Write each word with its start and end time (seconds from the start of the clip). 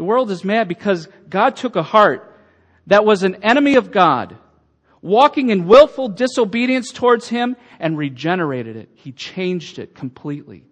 The 0.00 0.04
world 0.04 0.30
is 0.30 0.44
mad 0.46 0.66
because 0.66 1.08
God 1.28 1.56
took 1.56 1.76
a 1.76 1.82
heart 1.82 2.34
that 2.86 3.04
was 3.04 3.22
an 3.22 3.44
enemy 3.44 3.74
of 3.74 3.90
God, 3.90 4.34
walking 5.02 5.50
in 5.50 5.66
willful 5.66 6.08
disobedience 6.08 6.90
towards 6.90 7.28
Him, 7.28 7.54
and 7.78 7.98
regenerated 7.98 8.76
it. 8.76 8.88
He 8.94 9.12
changed 9.12 9.78
it 9.78 9.94
completely. 9.94 10.64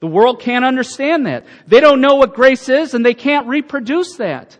The 0.00 0.06
world 0.06 0.40
can't 0.40 0.64
understand 0.64 1.26
that. 1.26 1.44
They 1.66 1.80
don't 1.80 2.00
know 2.00 2.14
what 2.14 2.32
grace 2.32 2.70
is 2.70 2.94
and 2.94 3.04
they 3.04 3.12
can't 3.12 3.46
reproduce 3.46 4.16
that. 4.16 4.56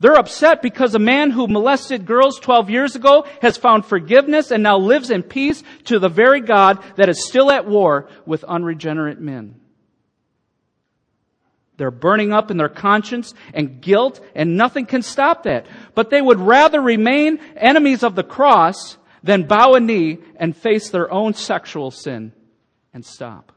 They're 0.00 0.18
upset 0.18 0.62
because 0.62 0.96
a 0.96 0.98
man 0.98 1.30
who 1.30 1.46
molested 1.46 2.06
girls 2.06 2.40
12 2.40 2.70
years 2.70 2.96
ago 2.96 3.24
has 3.40 3.56
found 3.56 3.86
forgiveness 3.86 4.50
and 4.50 4.64
now 4.64 4.78
lives 4.78 5.12
in 5.12 5.22
peace 5.22 5.62
to 5.84 6.00
the 6.00 6.08
very 6.08 6.40
God 6.40 6.82
that 6.96 7.08
is 7.08 7.24
still 7.24 7.52
at 7.52 7.68
war 7.68 8.08
with 8.26 8.42
unregenerate 8.42 9.20
men. 9.20 9.60
They're 11.78 11.92
burning 11.92 12.32
up 12.32 12.50
in 12.50 12.56
their 12.56 12.68
conscience 12.68 13.32
and 13.54 13.80
guilt 13.80 14.20
and 14.34 14.56
nothing 14.56 14.84
can 14.84 15.00
stop 15.00 15.44
that. 15.44 15.66
But 15.94 16.10
they 16.10 16.20
would 16.20 16.40
rather 16.40 16.80
remain 16.80 17.38
enemies 17.56 18.02
of 18.02 18.16
the 18.16 18.24
cross 18.24 18.98
than 19.22 19.44
bow 19.44 19.74
a 19.74 19.80
knee 19.80 20.18
and 20.36 20.56
face 20.56 20.90
their 20.90 21.10
own 21.10 21.34
sexual 21.34 21.90
sin 21.90 22.32
and 22.92 23.06
stop. 23.06 23.52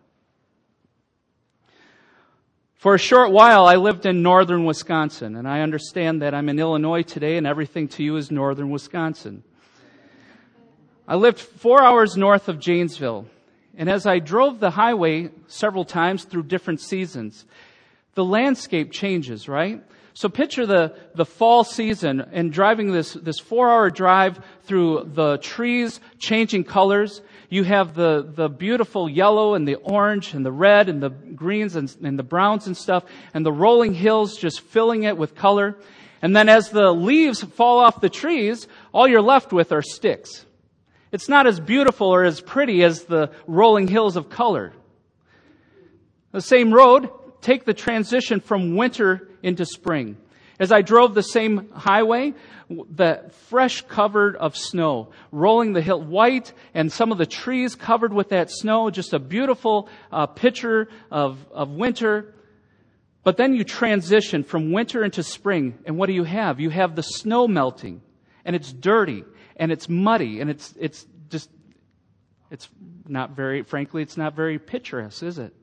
For 2.75 2.95
a 2.95 2.99
short 2.99 3.31
while, 3.31 3.67
I 3.67 3.75
lived 3.75 4.07
in 4.07 4.23
northern 4.23 4.65
Wisconsin, 4.65 5.35
and 5.35 5.47
I 5.47 5.61
understand 5.61 6.23
that 6.23 6.33
I'm 6.33 6.49
in 6.49 6.59
Illinois 6.59 7.03
today 7.03 7.37
and 7.37 7.45
everything 7.45 7.87
to 7.89 8.03
you 8.03 8.17
is 8.17 8.31
northern 8.31 8.71
Wisconsin. 8.71 9.43
I 11.07 11.15
lived 11.15 11.39
four 11.39 11.83
hours 11.83 12.17
north 12.17 12.49
of 12.49 12.59
Janesville, 12.59 13.27
and 13.77 13.89
as 13.89 14.05
I 14.05 14.19
drove 14.19 14.59
the 14.59 14.71
highway 14.71 15.29
several 15.47 15.85
times 15.85 16.23
through 16.23 16.43
different 16.43 16.81
seasons, 16.81 17.45
the 18.15 18.23
landscape 18.23 18.91
changes, 18.91 19.47
right? 19.47 19.83
So 20.13 20.27
picture 20.27 20.65
the, 20.65 20.95
the 21.15 21.25
fall 21.25 21.63
season 21.63 22.19
and 22.19 22.51
driving 22.51 22.91
this, 22.91 23.13
this 23.13 23.39
four 23.39 23.69
hour 23.69 23.89
drive 23.89 24.39
through 24.63 25.09
the 25.13 25.37
trees 25.37 25.99
changing 26.19 26.65
colors 26.65 27.21
you 27.51 27.65
have 27.65 27.93
the, 27.93 28.25
the 28.33 28.47
beautiful 28.47 29.09
yellow 29.09 29.55
and 29.55 29.67
the 29.67 29.75
orange 29.75 30.33
and 30.33 30.45
the 30.45 30.53
red 30.53 30.87
and 30.87 31.03
the 31.03 31.09
greens 31.09 31.75
and, 31.75 31.93
and 32.01 32.17
the 32.17 32.23
browns 32.23 32.65
and 32.65 32.77
stuff 32.77 33.03
and 33.33 33.45
the 33.45 33.51
rolling 33.51 33.93
hills 33.93 34.37
just 34.37 34.61
filling 34.61 35.03
it 35.03 35.17
with 35.17 35.35
color. 35.35 35.75
And 36.21 36.33
then 36.33 36.47
as 36.47 36.69
the 36.69 36.93
leaves 36.93 37.43
fall 37.43 37.79
off 37.79 37.99
the 37.99 38.09
trees, 38.09 38.69
all 38.93 39.05
you're 39.05 39.21
left 39.21 39.51
with 39.51 39.73
are 39.73 39.81
sticks. 39.81 40.45
It's 41.11 41.27
not 41.27 41.45
as 41.45 41.59
beautiful 41.59 42.07
or 42.07 42.23
as 42.23 42.39
pretty 42.39 42.85
as 42.85 43.03
the 43.03 43.31
rolling 43.47 43.89
hills 43.89 44.15
of 44.15 44.29
color. 44.29 44.71
The 46.31 46.41
same 46.41 46.73
road, 46.73 47.09
take 47.41 47.65
the 47.65 47.73
transition 47.73 48.39
from 48.39 48.75
winter 48.75 49.27
into 49.43 49.65
spring. 49.65 50.17
As 50.59 50.71
I 50.71 50.83
drove 50.83 51.15
the 51.15 51.23
same 51.23 51.69
highway, 51.71 52.35
the 52.69 53.31
fresh 53.49 53.81
covered 53.81 54.35
of 54.35 54.55
snow, 54.55 55.09
rolling 55.31 55.73
the 55.73 55.81
hill, 55.81 55.99
white, 55.99 56.53
and 56.75 56.91
some 56.91 57.11
of 57.11 57.17
the 57.17 57.25
trees 57.25 57.75
covered 57.75 58.13
with 58.13 58.29
that 58.29 58.51
snow, 58.51 58.91
just 58.91 59.13
a 59.13 59.19
beautiful 59.19 59.89
uh, 60.11 60.27
picture 60.27 60.87
of, 61.09 61.39
of 61.51 61.69
winter. 61.69 62.35
But 63.23 63.37
then 63.37 63.55
you 63.55 63.63
transition 63.63 64.43
from 64.43 64.71
winter 64.71 65.03
into 65.03 65.23
spring, 65.23 65.79
and 65.85 65.97
what 65.97 66.07
do 66.07 66.13
you 66.13 66.23
have? 66.25 66.59
You 66.59 66.69
have 66.69 66.95
the 66.95 67.03
snow 67.03 67.47
melting, 67.47 68.01
and 68.45 68.55
it's 68.55 68.71
dirty, 68.71 69.23
and 69.55 69.71
it's 69.71 69.89
muddy, 69.89 70.41
and 70.41 70.49
it's, 70.49 70.75
it's 70.79 71.07
just, 71.29 71.49
it's 72.51 72.69
not 73.07 73.31
very, 73.31 73.63
frankly, 73.63 74.03
it's 74.03 74.17
not 74.17 74.35
very 74.35 74.59
picturesque, 74.59 75.23
is 75.23 75.39
it? 75.39 75.55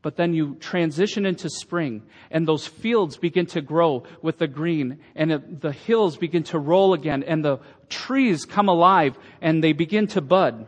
But 0.00 0.16
then 0.16 0.32
you 0.32 0.54
transition 0.60 1.26
into 1.26 1.50
spring 1.50 2.02
and 2.30 2.46
those 2.46 2.66
fields 2.66 3.16
begin 3.16 3.46
to 3.46 3.60
grow 3.60 4.04
with 4.22 4.38
the 4.38 4.46
green 4.46 5.00
and 5.16 5.58
the 5.60 5.72
hills 5.72 6.16
begin 6.16 6.44
to 6.44 6.58
roll 6.58 6.94
again 6.94 7.24
and 7.24 7.44
the 7.44 7.58
trees 7.88 8.44
come 8.44 8.68
alive 8.68 9.18
and 9.40 9.62
they 9.62 9.72
begin 9.72 10.06
to 10.08 10.20
bud. 10.20 10.66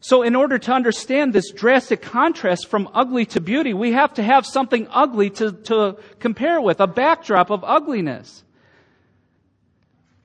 So 0.00 0.22
in 0.22 0.36
order 0.36 0.58
to 0.58 0.72
understand 0.72 1.32
this 1.32 1.50
drastic 1.50 2.02
contrast 2.02 2.68
from 2.68 2.90
ugly 2.92 3.24
to 3.26 3.40
beauty, 3.40 3.72
we 3.72 3.92
have 3.92 4.12
to 4.14 4.22
have 4.22 4.44
something 4.44 4.86
ugly 4.90 5.30
to, 5.30 5.52
to 5.52 5.96
compare 6.18 6.60
with, 6.60 6.80
a 6.80 6.86
backdrop 6.86 7.50
of 7.50 7.64
ugliness. 7.64 8.44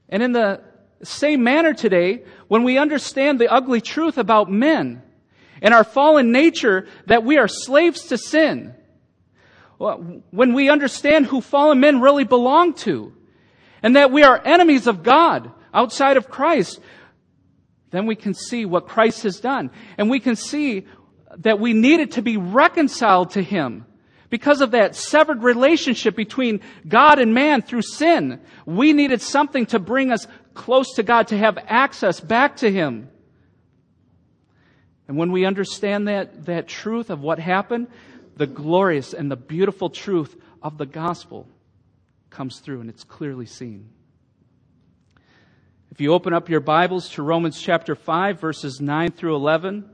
And 0.09 0.21
in 0.21 0.33
the 0.33 0.61
same 1.03 1.43
manner 1.43 1.73
today, 1.73 2.23
when 2.49 2.63
we 2.63 2.77
understand 2.77 3.39
the 3.39 3.51
ugly 3.51 3.79
truth 3.79 4.17
about 4.17 4.51
men, 4.51 5.01
in 5.61 5.73
our 5.73 5.83
fallen 5.83 6.31
nature 6.31 6.87
that 7.07 7.23
we 7.23 7.37
are 7.37 7.47
slaves 7.47 8.07
to 8.07 8.17
sin. 8.17 8.73
When 9.77 10.53
we 10.53 10.69
understand 10.69 11.25
who 11.25 11.41
fallen 11.41 11.79
men 11.79 12.01
really 12.01 12.25
belong 12.25 12.73
to 12.75 13.13
and 13.81 13.95
that 13.95 14.11
we 14.11 14.23
are 14.23 14.41
enemies 14.43 14.87
of 14.87 15.03
God 15.03 15.51
outside 15.73 16.17
of 16.17 16.29
Christ, 16.29 16.79
then 17.91 18.05
we 18.05 18.15
can 18.15 18.33
see 18.33 18.65
what 18.65 18.87
Christ 18.87 19.23
has 19.23 19.39
done. 19.39 19.71
And 19.97 20.09
we 20.09 20.19
can 20.19 20.35
see 20.35 20.85
that 21.37 21.59
we 21.59 21.73
needed 21.73 22.11
to 22.13 22.21
be 22.21 22.37
reconciled 22.37 23.31
to 23.31 23.41
Him. 23.41 23.85
Because 24.29 24.61
of 24.61 24.71
that 24.71 24.95
severed 24.95 25.41
relationship 25.41 26.15
between 26.15 26.61
God 26.87 27.17
and 27.17 27.33
man 27.33 27.63
through 27.63 27.81
sin, 27.81 28.41
we 28.65 28.93
needed 28.93 29.21
something 29.21 29.65
to 29.67 29.79
bring 29.79 30.11
us 30.11 30.27
close 30.53 30.93
to 30.95 31.03
God, 31.03 31.29
to 31.29 31.37
have 31.37 31.57
access 31.67 32.19
back 32.19 32.57
to 32.57 32.71
Him. 32.71 33.09
And 35.09 35.17
when 35.17 35.31
we 35.31 35.43
understand 35.43 36.07
that, 36.07 36.45
that 36.45 36.67
truth 36.67 37.09
of 37.09 37.21
what 37.21 37.39
happened, 37.39 37.87
the 38.37 38.45
glorious 38.45 39.11
and 39.11 39.31
the 39.31 39.35
beautiful 39.35 39.89
truth 39.89 40.39
of 40.61 40.77
the 40.77 40.85
gospel 40.85 41.47
comes 42.29 42.59
through 42.59 42.81
and 42.81 42.91
it's 42.91 43.03
clearly 43.03 43.47
seen. 43.47 43.89
If 45.89 45.99
you 45.99 46.13
open 46.13 46.31
up 46.31 46.47
your 46.47 46.59
Bibles 46.59 47.09
to 47.13 47.23
Romans 47.23 47.59
chapter 47.59 47.95
5, 47.95 48.39
verses 48.39 48.79
9 48.79 49.11
through 49.13 49.35
11, 49.35 49.89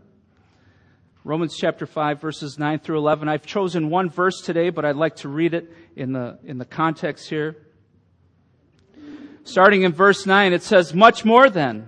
Romans 1.24 1.56
chapter 1.58 1.86
5, 1.86 2.20
verses 2.20 2.60
9 2.60 2.80
through 2.80 2.98
11. 2.98 3.30
I've 3.30 3.46
chosen 3.46 3.90
one 3.90 4.10
verse 4.10 4.42
today, 4.42 4.70
but 4.70 4.84
I'd 4.84 4.98
like 4.98 5.16
to 5.18 5.30
read 5.30 5.54
it 5.54 5.72
in 5.96 6.12
the, 6.12 6.40
in 6.44 6.58
the 6.58 6.66
context 6.66 7.30
here. 7.30 7.56
Starting 9.46 9.84
in 9.84 9.94
verse 9.94 10.26
9, 10.26 10.52
it 10.52 10.62
says, 10.62 10.94
Much 10.94 11.24
more 11.24 11.50
then 11.50 11.88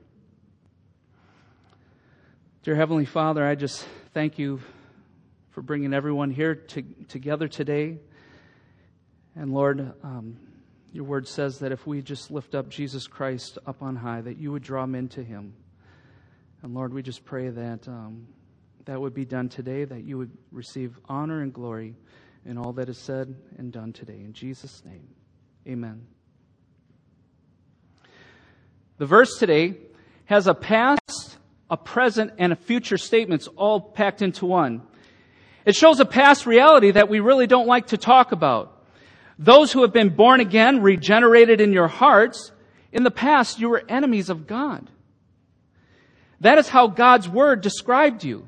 Dear 2.63 2.75
Heavenly 2.75 3.05
Father, 3.05 3.43
I 3.43 3.55
just 3.55 3.87
thank 4.13 4.37
you 4.37 4.61
for 5.49 5.63
bringing 5.63 5.95
everyone 5.95 6.29
here 6.29 6.53
to, 6.53 6.83
together 7.07 7.47
today. 7.47 7.97
And 9.35 9.51
Lord, 9.51 9.93
um, 10.03 10.37
your 10.93 11.05
word 11.05 11.27
says 11.27 11.57
that 11.57 11.71
if 11.71 11.87
we 11.87 12.03
just 12.03 12.29
lift 12.29 12.53
up 12.53 12.69
Jesus 12.69 13.07
Christ 13.07 13.57
up 13.65 13.81
on 13.81 13.95
high, 13.95 14.21
that 14.21 14.37
you 14.37 14.51
would 14.51 14.61
draw 14.61 14.85
men 14.85 15.07
to 15.07 15.23
him. 15.23 15.55
And 16.61 16.75
Lord, 16.75 16.93
we 16.93 17.01
just 17.01 17.25
pray 17.25 17.49
that 17.49 17.87
um, 17.87 18.27
that 18.85 19.01
would 19.01 19.15
be 19.15 19.25
done 19.25 19.49
today, 19.49 19.83
that 19.83 20.03
you 20.03 20.19
would 20.19 20.37
receive 20.51 20.99
honor 21.09 21.41
and 21.41 21.51
glory 21.51 21.95
in 22.45 22.59
all 22.59 22.73
that 22.73 22.89
is 22.89 22.99
said 22.99 23.33
and 23.57 23.71
done 23.71 23.91
today. 23.91 24.19
In 24.19 24.33
Jesus' 24.33 24.83
name, 24.85 25.07
amen. 25.67 26.05
The 28.99 29.07
verse 29.07 29.39
today 29.39 29.77
has 30.25 30.45
a 30.45 30.53
past 30.53 31.00
a 31.71 31.77
present, 31.77 32.33
and 32.37 32.51
a 32.51 32.55
future 32.55 32.97
statements 32.97 33.47
all 33.55 33.79
packed 33.79 34.21
into 34.21 34.45
one. 34.45 34.81
It 35.65 35.73
shows 35.73 36.01
a 36.01 36.05
past 36.05 36.45
reality 36.45 36.91
that 36.91 37.07
we 37.07 37.21
really 37.21 37.47
don't 37.47 37.65
like 37.65 37.87
to 37.87 37.97
talk 37.97 38.33
about. 38.33 38.77
Those 39.39 39.71
who 39.71 39.81
have 39.81 39.93
been 39.93 40.09
born 40.09 40.41
again, 40.41 40.81
regenerated 40.81 41.61
in 41.61 41.71
your 41.71 41.87
hearts, 41.87 42.51
in 42.91 43.03
the 43.03 43.09
past 43.09 43.59
you 43.59 43.69
were 43.69 43.83
enemies 43.87 44.29
of 44.29 44.47
God. 44.47 44.89
That 46.41 46.57
is 46.57 46.67
how 46.67 46.87
God's 46.87 47.29
Word 47.29 47.61
described 47.61 48.23
you. 48.23 48.47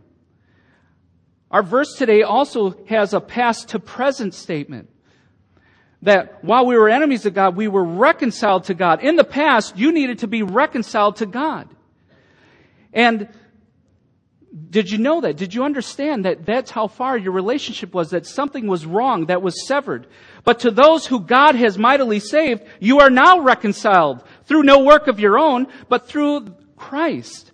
Our 1.49 1.63
verse 1.63 1.95
today 1.95 2.23
also 2.23 2.83
has 2.87 3.13
a 3.13 3.21
past 3.21 3.69
to 3.69 3.79
present 3.79 4.33
statement. 4.33 4.89
That 6.01 6.43
while 6.43 6.65
we 6.65 6.75
were 6.75 6.89
enemies 6.89 7.25
of 7.25 7.33
God, 7.33 7.55
we 7.55 7.69
were 7.69 7.85
reconciled 7.85 8.65
to 8.65 8.73
God. 8.73 9.01
In 9.01 9.15
the 9.15 9.23
past, 9.23 9.77
you 9.77 9.93
needed 9.93 10.19
to 10.19 10.27
be 10.27 10.43
reconciled 10.43 11.17
to 11.17 11.25
God. 11.25 11.69
And 12.94 13.28
Did 14.69 14.92
you 14.92 15.00
know 15.00 15.22
that? 15.22 15.36
Did 15.36 15.56
you 15.56 15.63
understand 15.63 16.25
that 16.25 16.45
that's 16.45 16.69
how 16.69 16.88
far 16.88 17.18
your 17.18 17.31
relationship 17.31 17.92
was, 17.92 18.12
that 18.12 18.28
something 18.28 18.68
was 18.68 18.86
wrong, 18.86 19.25
that 19.25 19.42
was 19.42 19.66
severed? 19.66 20.06
But 20.44 20.60
to 20.60 20.69
those 20.69 21.07
who 21.07 21.22
God 21.22 21.56
has 21.56 21.78
mightily 21.78 22.19
saved, 22.19 22.63
you 22.80 23.00
are 23.00 23.10
now 23.10 23.40
reconciled 23.40 24.24
through 24.45 24.63
no 24.63 24.84
work 24.84 25.07
of 25.07 25.19
your 25.19 25.40
own, 25.40 25.68
but 25.90 26.07
through 26.07 26.56
Christ. 26.75 27.51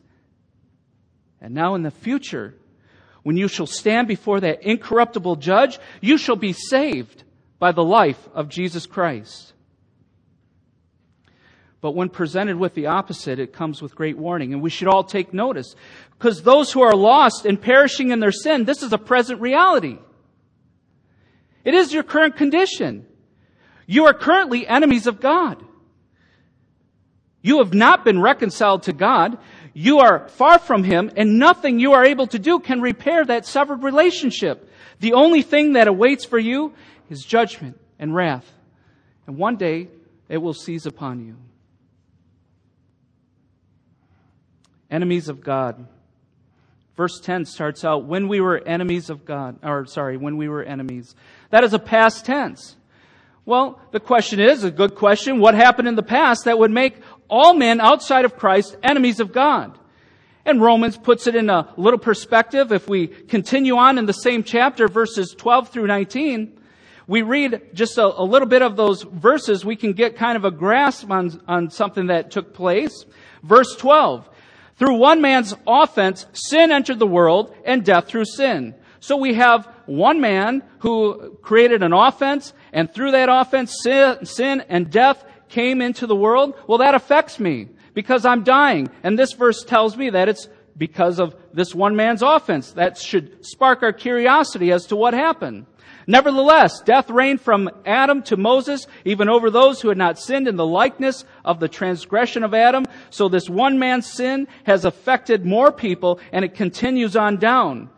And 1.39 1.53
now 1.53 1.75
in 1.75 1.83
the 1.83 1.91
future, 1.91 2.55
when 3.23 3.37
you 3.37 3.47
shall 3.47 3.67
stand 3.67 4.09
before 4.09 4.41
that 4.41 4.63
incorruptible 4.63 5.37
judge, 5.37 5.79
you 6.01 6.17
shall 6.17 6.35
be 6.35 6.51
saved 6.51 7.23
by 7.59 7.71
the 7.71 7.83
life 7.83 8.27
of 8.33 8.49
Jesus 8.49 8.85
Christ. 8.85 9.53
But 11.81 11.91
when 11.91 12.09
presented 12.09 12.57
with 12.57 12.73
the 12.73 12.87
opposite, 12.87 13.39
it 13.39 13.53
comes 13.53 13.81
with 13.81 13.95
great 13.95 14.17
warning. 14.17 14.53
And 14.53 14.61
we 14.61 14.69
should 14.69 14.89
all 14.89 15.03
take 15.03 15.33
notice. 15.33 15.75
Because 16.11 16.43
those 16.43 16.71
who 16.71 16.81
are 16.81 16.95
lost 16.95 17.45
and 17.45 17.61
perishing 17.61 18.11
in 18.11 18.19
their 18.19 18.33
sin, 18.33 18.65
this 18.65 18.83
is 18.83 18.91
a 18.91 18.97
present 18.97 19.39
reality. 19.39 19.97
It 21.63 21.73
is 21.73 21.93
your 21.93 22.03
current 22.03 22.35
condition. 22.35 23.05
You 23.85 24.05
are 24.05 24.13
currently 24.13 24.67
enemies 24.67 25.07
of 25.07 25.21
God. 25.21 25.63
You 27.41 27.59
have 27.59 27.73
not 27.73 28.03
been 28.03 28.21
reconciled 28.21 28.83
to 28.83 28.93
God. 28.93 29.37
You 29.73 29.99
are 29.99 30.27
far 30.29 30.59
from 30.59 30.83
Him, 30.83 31.09
and 31.15 31.39
nothing 31.39 31.79
you 31.79 31.93
are 31.93 32.03
able 32.03 32.27
to 32.27 32.39
do 32.39 32.59
can 32.59 32.81
repair 32.81 33.23
that 33.23 33.45
severed 33.45 33.83
relationship. 33.83 34.69
The 34.99 35.13
only 35.13 35.41
thing 35.41 35.73
that 35.73 35.87
awaits 35.87 36.25
for 36.25 36.37
you 36.37 36.73
is 37.09 37.23
judgment 37.23 37.79
and 37.97 38.13
wrath. 38.13 38.51
And 39.25 39.37
one 39.37 39.55
day, 39.55 39.87
it 40.27 40.37
will 40.37 40.53
seize 40.53 40.85
upon 40.85 41.25
you. 41.25 41.37
Enemies 44.89 45.29
of 45.29 45.41
God. 45.41 45.87
Verse 46.95 47.19
10 47.21 47.45
starts 47.45 47.85
out, 47.85 48.05
when 48.05 48.27
we 48.27 48.41
were 48.41 48.57
enemies 48.57 49.09
of 49.09 49.23
God, 49.23 49.59
or 49.63 49.85
sorry, 49.85 50.17
when 50.17 50.35
we 50.35 50.49
were 50.49 50.63
enemies. 50.63 51.15
That 51.49 51.63
is 51.63 51.73
a 51.73 51.79
past 51.79 52.25
tense. 52.25 52.75
Well, 53.45 53.79
the 53.91 53.99
question 53.99 54.39
is, 54.39 54.63
a 54.63 54.71
good 54.71 54.95
question, 54.95 55.39
what 55.39 55.55
happened 55.55 55.87
in 55.87 55.95
the 55.95 56.03
past 56.03 56.45
that 56.45 56.59
would 56.59 56.71
make 56.71 56.97
all 57.29 57.53
men 57.53 57.79
outside 57.79 58.25
of 58.25 58.35
Christ 58.35 58.75
enemies 58.83 59.19
of 59.19 59.31
God? 59.31 59.79
And 60.45 60.61
Romans 60.61 60.97
puts 60.97 61.25
it 61.25 61.35
in 61.35 61.49
a 61.49 61.73
little 61.77 61.99
perspective. 61.99 62.71
If 62.71 62.87
we 62.87 63.07
continue 63.07 63.77
on 63.77 63.97
in 63.97 64.05
the 64.05 64.13
same 64.13 64.43
chapter, 64.43 64.87
verses 64.87 65.33
12 65.37 65.69
through 65.69 65.87
19, 65.87 66.59
we 67.07 67.23
read 67.23 67.69
just 67.73 67.97
a, 67.97 68.05
a 68.05 68.23
little 68.23 68.47
bit 68.47 68.61
of 68.61 68.75
those 68.75 69.01
verses, 69.03 69.65
we 69.65 69.75
can 69.75 69.93
get 69.93 70.15
kind 70.15 70.37
of 70.37 70.45
a 70.45 70.51
grasp 70.51 71.09
on, 71.09 71.41
on 71.47 71.71
something 71.71 72.07
that 72.07 72.29
took 72.29 72.53
place. 72.53 73.05
Verse 73.41 73.75
12, 73.77 74.29
through 74.79 74.95
one 74.95 75.21
man's 75.21 75.53
offense, 75.67 76.25
sin 76.33 76.71
entered 76.71 76.99
the 76.99 77.05
world 77.05 77.53
and 77.65 77.83
death 77.83 78.07
through 78.07 78.25
sin. 78.25 78.73
So 79.01 79.17
we 79.17 79.33
have 79.35 79.67
one 79.85 80.21
man 80.21 80.63
who 80.79 81.37
created 81.41 81.83
an 81.83 81.93
offense 81.93 82.53
and 82.71 82.91
through 82.91 83.11
that 83.11 83.29
offense, 83.29 83.75
sin, 83.83 84.25
sin 84.25 84.63
and 84.69 84.89
death 84.89 85.23
came 85.49 85.81
into 85.81 86.07
the 86.07 86.15
world. 86.15 86.55
Well, 86.67 86.77
that 86.77 86.95
affects 86.95 87.39
me 87.39 87.69
because 87.93 88.25
I'm 88.25 88.43
dying. 88.43 88.89
And 89.03 89.19
this 89.19 89.33
verse 89.33 89.63
tells 89.63 89.97
me 89.97 90.11
that 90.11 90.29
it's 90.29 90.47
because 90.77 91.19
of 91.19 91.35
this 91.53 91.75
one 91.75 91.95
man's 91.95 92.21
offense. 92.21 92.71
That 92.71 92.97
should 92.97 93.45
spark 93.45 93.83
our 93.83 93.93
curiosity 93.93 94.71
as 94.71 94.85
to 94.87 94.95
what 94.95 95.13
happened. 95.13 95.65
Nevertheless, 96.07 96.81
death 96.81 97.09
reigned 97.09 97.41
from 97.41 97.69
Adam 97.85 98.23
to 98.23 98.37
Moses, 98.37 98.87
even 99.05 99.29
over 99.29 99.49
those 99.49 99.81
who 99.81 99.89
had 99.89 99.97
not 99.97 100.19
sinned 100.19 100.47
in 100.47 100.55
the 100.55 100.65
likeness 100.65 101.25
of 101.45 101.59
the 101.59 101.67
transgression 101.67 102.43
of 102.43 102.53
Adam. 102.53 102.85
So 103.09 103.29
this 103.29 103.49
one 103.49 103.79
man's 103.79 104.11
sin 104.11 104.47
has 104.63 104.85
affected 104.85 105.45
more 105.45 105.71
people 105.71 106.19
and 106.31 106.43
it 106.43 106.55
continues 106.55 107.15
on 107.15 107.37
down. 107.37 107.89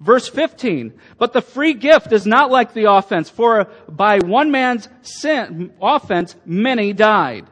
Verse 0.00 0.28
15, 0.28 0.92
but 1.16 1.32
the 1.32 1.40
free 1.40 1.72
gift 1.72 2.12
is 2.12 2.26
not 2.26 2.50
like 2.50 2.74
the 2.74 2.92
offense, 2.92 3.30
for 3.30 3.68
by 3.88 4.18
one 4.18 4.50
man's 4.50 4.90
sin, 5.00 5.72
offense, 5.80 6.36
many 6.44 6.92
died. 6.92 7.46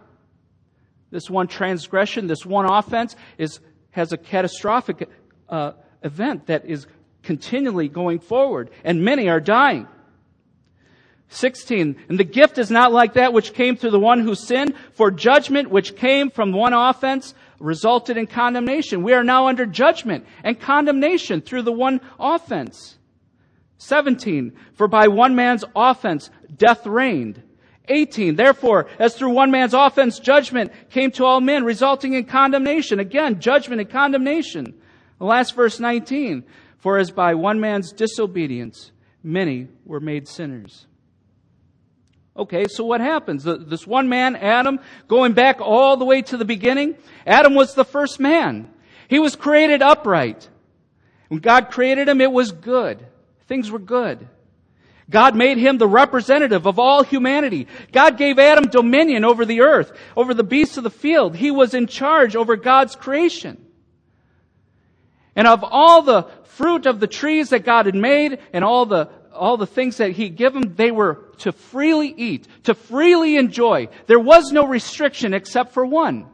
This 1.10 1.30
one 1.30 1.46
transgression, 1.46 2.26
this 2.26 2.44
one 2.44 2.70
offense 2.70 3.16
is, 3.38 3.60
has 3.92 4.12
a 4.12 4.18
catastrophic 4.18 5.08
uh, 5.48 5.72
event 6.02 6.48
that 6.48 6.66
is 6.66 6.86
continually 7.24 7.88
going 7.88 8.20
forward, 8.20 8.70
and 8.84 9.04
many 9.04 9.28
are 9.28 9.40
dying. 9.40 9.88
16. 11.28 11.96
And 12.08 12.18
the 12.18 12.24
gift 12.24 12.58
is 12.58 12.70
not 12.70 12.92
like 12.92 13.14
that 13.14 13.32
which 13.32 13.54
came 13.54 13.76
through 13.76 13.90
the 13.90 13.98
one 13.98 14.20
who 14.20 14.34
sinned, 14.34 14.74
for 14.92 15.10
judgment 15.10 15.70
which 15.70 15.96
came 15.96 16.30
from 16.30 16.52
one 16.52 16.72
offense 16.72 17.34
resulted 17.58 18.16
in 18.16 18.26
condemnation. 18.26 19.02
We 19.02 19.14
are 19.14 19.24
now 19.24 19.48
under 19.48 19.66
judgment 19.66 20.26
and 20.42 20.60
condemnation 20.60 21.40
through 21.40 21.62
the 21.62 21.72
one 21.72 22.00
offense. 22.18 22.98
17. 23.78 24.52
For 24.74 24.86
by 24.86 25.08
one 25.08 25.34
man's 25.34 25.64
offense 25.74 26.30
death 26.56 26.86
reigned. 26.86 27.42
18. 27.88 28.36
Therefore, 28.36 28.86
as 28.98 29.14
through 29.14 29.30
one 29.30 29.50
man's 29.50 29.74
offense 29.74 30.18
judgment 30.18 30.72
came 30.90 31.10
to 31.12 31.24
all 31.24 31.40
men, 31.40 31.64
resulting 31.64 32.14
in 32.14 32.24
condemnation. 32.24 32.98
Again, 32.98 33.40
judgment 33.40 33.80
and 33.80 33.90
condemnation. 33.90 34.74
The 35.18 35.24
last 35.24 35.54
verse 35.54 35.78
19. 35.78 36.44
For 36.84 36.98
as 36.98 37.10
by 37.10 37.32
one 37.32 37.60
man's 37.60 37.92
disobedience, 37.92 38.92
many 39.22 39.68
were 39.86 40.00
made 40.00 40.28
sinners. 40.28 40.86
Okay, 42.36 42.66
so 42.68 42.84
what 42.84 43.00
happens? 43.00 43.42
This 43.42 43.86
one 43.86 44.10
man, 44.10 44.36
Adam, 44.36 44.78
going 45.08 45.32
back 45.32 45.62
all 45.62 45.96
the 45.96 46.04
way 46.04 46.20
to 46.20 46.36
the 46.36 46.44
beginning, 46.44 46.96
Adam 47.26 47.54
was 47.54 47.72
the 47.72 47.86
first 47.86 48.20
man. 48.20 48.68
He 49.08 49.18
was 49.18 49.34
created 49.34 49.80
upright. 49.80 50.46
When 51.28 51.40
God 51.40 51.70
created 51.70 52.06
him, 52.06 52.20
it 52.20 52.30
was 52.30 52.52
good. 52.52 53.06
Things 53.48 53.70
were 53.70 53.78
good. 53.78 54.28
God 55.08 55.34
made 55.34 55.56
him 55.56 55.78
the 55.78 55.88
representative 55.88 56.66
of 56.66 56.78
all 56.78 57.02
humanity. 57.02 57.66
God 57.92 58.18
gave 58.18 58.38
Adam 58.38 58.68
dominion 58.68 59.24
over 59.24 59.46
the 59.46 59.62
earth, 59.62 59.90
over 60.18 60.34
the 60.34 60.44
beasts 60.44 60.76
of 60.76 60.84
the 60.84 60.90
field. 60.90 61.34
He 61.34 61.50
was 61.50 61.72
in 61.72 61.86
charge 61.86 62.36
over 62.36 62.56
God's 62.56 62.94
creation. 62.94 63.63
And 65.36 65.46
of 65.46 65.64
all 65.64 66.02
the 66.02 66.28
fruit 66.44 66.86
of 66.86 67.00
the 67.00 67.06
trees 67.06 67.50
that 67.50 67.64
God 67.64 67.86
had 67.86 67.94
made 67.94 68.38
and 68.52 68.64
all 68.64 68.86
the, 68.86 69.08
all 69.32 69.56
the 69.56 69.66
things 69.66 69.96
that 69.96 70.12
He'd 70.12 70.36
given, 70.36 70.74
they 70.76 70.90
were 70.90 71.24
to 71.38 71.52
freely 71.52 72.14
eat, 72.16 72.46
to 72.64 72.74
freely 72.74 73.36
enjoy. 73.36 73.88
There 74.06 74.20
was 74.20 74.52
no 74.52 74.66
restriction 74.66 75.34
except 75.34 75.72
for 75.72 75.84
one. 75.84 76.26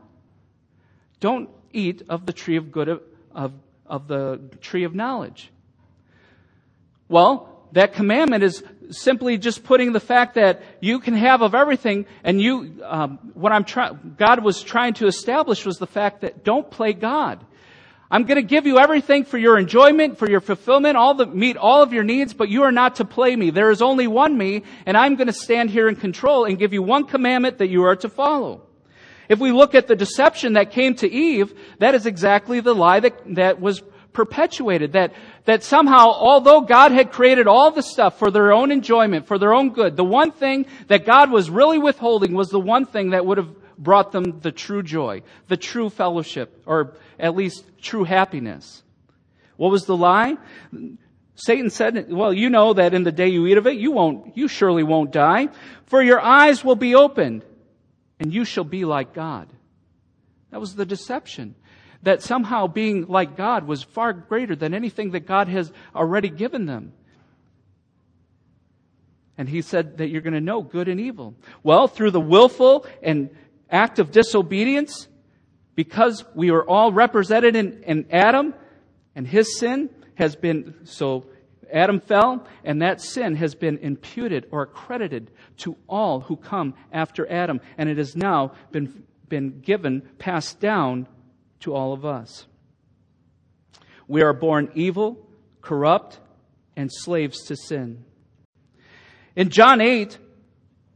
Don't 1.20 1.48
eat 1.72 2.02
of 2.08 2.26
the 2.26 2.32
tree 2.32 2.56
of 2.56 2.70
good, 2.70 2.88
of, 2.88 3.02
of, 3.34 3.52
of 3.86 4.08
the 4.08 4.40
tree 4.60 4.84
of 4.84 4.94
knowledge. 4.94 5.50
Well, 7.08 7.66
that 7.72 7.94
commandment 7.94 8.42
is 8.42 8.62
simply 8.90 9.38
just 9.38 9.64
putting 9.64 9.92
the 9.92 10.00
fact 10.00 10.34
that 10.34 10.62
you 10.80 10.98
can 10.98 11.14
have 11.14 11.42
of 11.42 11.54
everything 11.54 12.06
and 12.24 12.40
you, 12.40 12.82
um, 12.84 13.18
what 13.34 13.52
I'm 13.52 13.64
trying, 13.64 14.16
God 14.18 14.42
was 14.42 14.62
trying 14.62 14.94
to 14.94 15.06
establish 15.06 15.64
was 15.64 15.78
the 15.78 15.86
fact 15.86 16.22
that 16.22 16.44
don't 16.44 16.70
play 16.70 16.92
God. 16.92 17.44
I'm 18.10 18.24
going 18.24 18.36
to 18.36 18.42
give 18.42 18.66
you 18.66 18.78
everything 18.78 19.24
for 19.24 19.38
your 19.38 19.56
enjoyment, 19.56 20.18
for 20.18 20.28
your 20.28 20.40
fulfillment, 20.40 20.96
all 20.96 21.14
the, 21.14 21.26
meet 21.26 21.56
all 21.56 21.82
of 21.82 21.92
your 21.92 22.02
needs, 22.02 22.34
but 22.34 22.48
you 22.48 22.64
are 22.64 22.72
not 22.72 22.96
to 22.96 23.04
play 23.04 23.36
me. 23.36 23.50
There 23.50 23.70
is 23.70 23.80
only 23.80 24.08
one 24.08 24.36
me, 24.36 24.64
and 24.84 24.96
I'm 24.96 25.14
going 25.14 25.28
to 25.28 25.32
stand 25.32 25.70
here 25.70 25.88
in 25.88 25.94
control 25.94 26.44
and 26.44 26.58
give 26.58 26.72
you 26.72 26.82
one 26.82 27.06
commandment 27.06 27.58
that 27.58 27.68
you 27.68 27.84
are 27.84 27.94
to 27.96 28.08
follow. 28.08 28.62
If 29.28 29.38
we 29.38 29.52
look 29.52 29.76
at 29.76 29.86
the 29.86 29.94
deception 29.94 30.54
that 30.54 30.72
came 30.72 30.96
to 30.96 31.08
Eve, 31.08 31.56
that 31.78 31.94
is 31.94 32.04
exactly 32.04 32.58
the 32.58 32.74
lie 32.74 32.98
that, 32.98 33.34
that 33.36 33.60
was 33.60 33.80
perpetuated. 34.12 34.94
That, 34.94 35.12
that 35.44 35.62
somehow, 35.62 36.08
although 36.08 36.62
God 36.62 36.90
had 36.90 37.12
created 37.12 37.46
all 37.46 37.70
the 37.70 37.82
stuff 37.82 38.18
for 38.18 38.32
their 38.32 38.52
own 38.52 38.72
enjoyment, 38.72 39.28
for 39.28 39.38
their 39.38 39.54
own 39.54 39.70
good, 39.70 39.96
the 39.96 40.02
one 40.04 40.32
thing 40.32 40.66
that 40.88 41.06
God 41.06 41.30
was 41.30 41.48
really 41.48 41.78
withholding 41.78 42.34
was 42.34 42.48
the 42.48 42.58
one 42.58 42.86
thing 42.86 43.10
that 43.10 43.24
would 43.24 43.38
have 43.38 43.54
brought 43.78 44.12
them 44.12 44.40
the 44.40 44.52
true 44.52 44.82
joy, 44.82 45.22
the 45.48 45.56
true 45.56 45.88
fellowship, 45.88 46.62
or 46.66 46.94
at 47.20 47.36
least 47.36 47.64
true 47.80 48.04
happiness. 48.04 48.82
What 49.56 49.70
was 49.70 49.84
the 49.84 49.96
lie? 49.96 50.36
Satan 51.34 51.70
said, 51.70 52.12
well, 52.12 52.32
you 52.32 52.50
know 52.50 52.74
that 52.74 52.94
in 52.94 53.04
the 53.04 53.12
day 53.12 53.28
you 53.28 53.46
eat 53.46 53.56
of 53.56 53.66
it, 53.66 53.76
you 53.76 53.92
won't, 53.92 54.36
you 54.36 54.48
surely 54.48 54.82
won't 54.82 55.10
die, 55.10 55.48
for 55.86 56.02
your 56.02 56.20
eyes 56.20 56.64
will 56.64 56.76
be 56.76 56.94
opened, 56.94 57.44
and 58.18 58.32
you 58.32 58.44
shall 58.44 58.64
be 58.64 58.84
like 58.84 59.14
God. 59.14 59.48
That 60.50 60.60
was 60.60 60.74
the 60.74 60.86
deception. 60.86 61.54
That 62.02 62.22
somehow 62.22 62.66
being 62.66 63.06
like 63.06 63.36
God 63.36 63.66
was 63.66 63.82
far 63.82 64.12
greater 64.12 64.56
than 64.56 64.72
anything 64.72 65.10
that 65.10 65.26
God 65.26 65.48
has 65.48 65.70
already 65.94 66.30
given 66.30 66.66
them. 66.66 66.92
And 69.36 69.48
he 69.48 69.62
said 69.62 69.98
that 69.98 70.08
you're 70.08 70.22
going 70.22 70.34
to 70.34 70.40
know 70.40 70.62
good 70.62 70.88
and 70.88 71.00
evil. 71.00 71.34
Well, 71.62 71.88
through 71.88 72.10
the 72.10 72.20
willful 72.20 72.86
and 73.02 73.30
act 73.70 73.98
of 73.98 74.10
disobedience, 74.10 75.08
because 75.74 76.24
we 76.34 76.50
are 76.50 76.62
all 76.62 76.92
represented 76.92 77.56
in, 77.56 77.82
in 77.84 78.06
Adam, 78.10 78.54
and 79.14 79.26
his 79.26 79.58
sin 79.58 79.90
has 80.14 80.36
been, 80.36 80.74
so 80.84 81.26
Adam 81.72 82.00
fell, 82.00 82.46
and 82.64 82.82
that 82.82 83.00
sin 83.00 83.36
has 83.36 83.54
been 83.54 83.78
imputed 83.78 84.46
or 84.50 84.62
accredited 84.62 85.30
to 85.58 85.76
all 85.88 86.20
who 86.20 86.36
come 86.36 86.74
after 86.92 87.30
Adam, 87.30 87.60
and 87.78 87.88
it 87.88 87.98
has 87.98 88.16
now 88.16 88.52
been, 88.70 89.04
been 89.28 89.60
given, 89.60 90.02
passed 90.18 90.60
down 90.60 91.06
to 91.60 91.74
all 91.74 91.92
of 91.92 92.04
us. 92.04 92.46
We 94.08 94.22
are 94.22 94.32
born 94.32 94.70
evil, 94.74 95.28
corrupt, 95.60 96.18
and 96.76 96.90
slaves 96.92 97.44
to 97.44 97.56
sin. 97.56 98.04
In 99.36 99.50
John 99.50 99.80
8, 99.80 100.18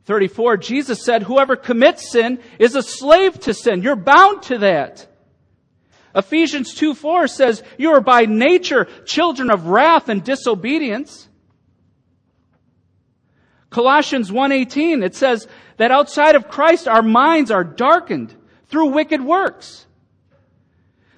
34, 0.06 0.58
Jesus 0.58 1.04
said, 1.04 1.22
whoever 1.22 1.56
commits 1.56 2.10
sin 2.10 2.40
is 2.58 2.76
a 2.76 2.82
slave 2.82 3.40
to 3.40 3.54
sin. 3.54 3.82
You're 3.82 3.96
bound 3.96 4.42
to 4.44 4.58
that. 4.58 5.06
Ephesians 6.14 6.74
2 6.74 6.94
4 6.94 7.26
says, 7.26 7.62
You 7.78 7.92
are 7.92 8.00
by 8.00 8.26
nature 8.26 8.86
children 9.04 9.50
of 9.50 9.66
wrath 9.66 10.08
and 10.08 10.22
disobedience. 10.22 11.28
Colossians 13.70 14.30
1:18 14.30 15.04
it 15.04 15.16
says 15.16 15.48
that 15.78 15.90
outside 15.90 16.36
of 16.36 16.48
Christ 16.48 16.86
our 16.86 17.02
minds 17.02 17.50
are 17.50 17.64
darkened 17.64 18.32
through 18.68 18.92
wicked 18.92 19.20
works. 19.20 19.84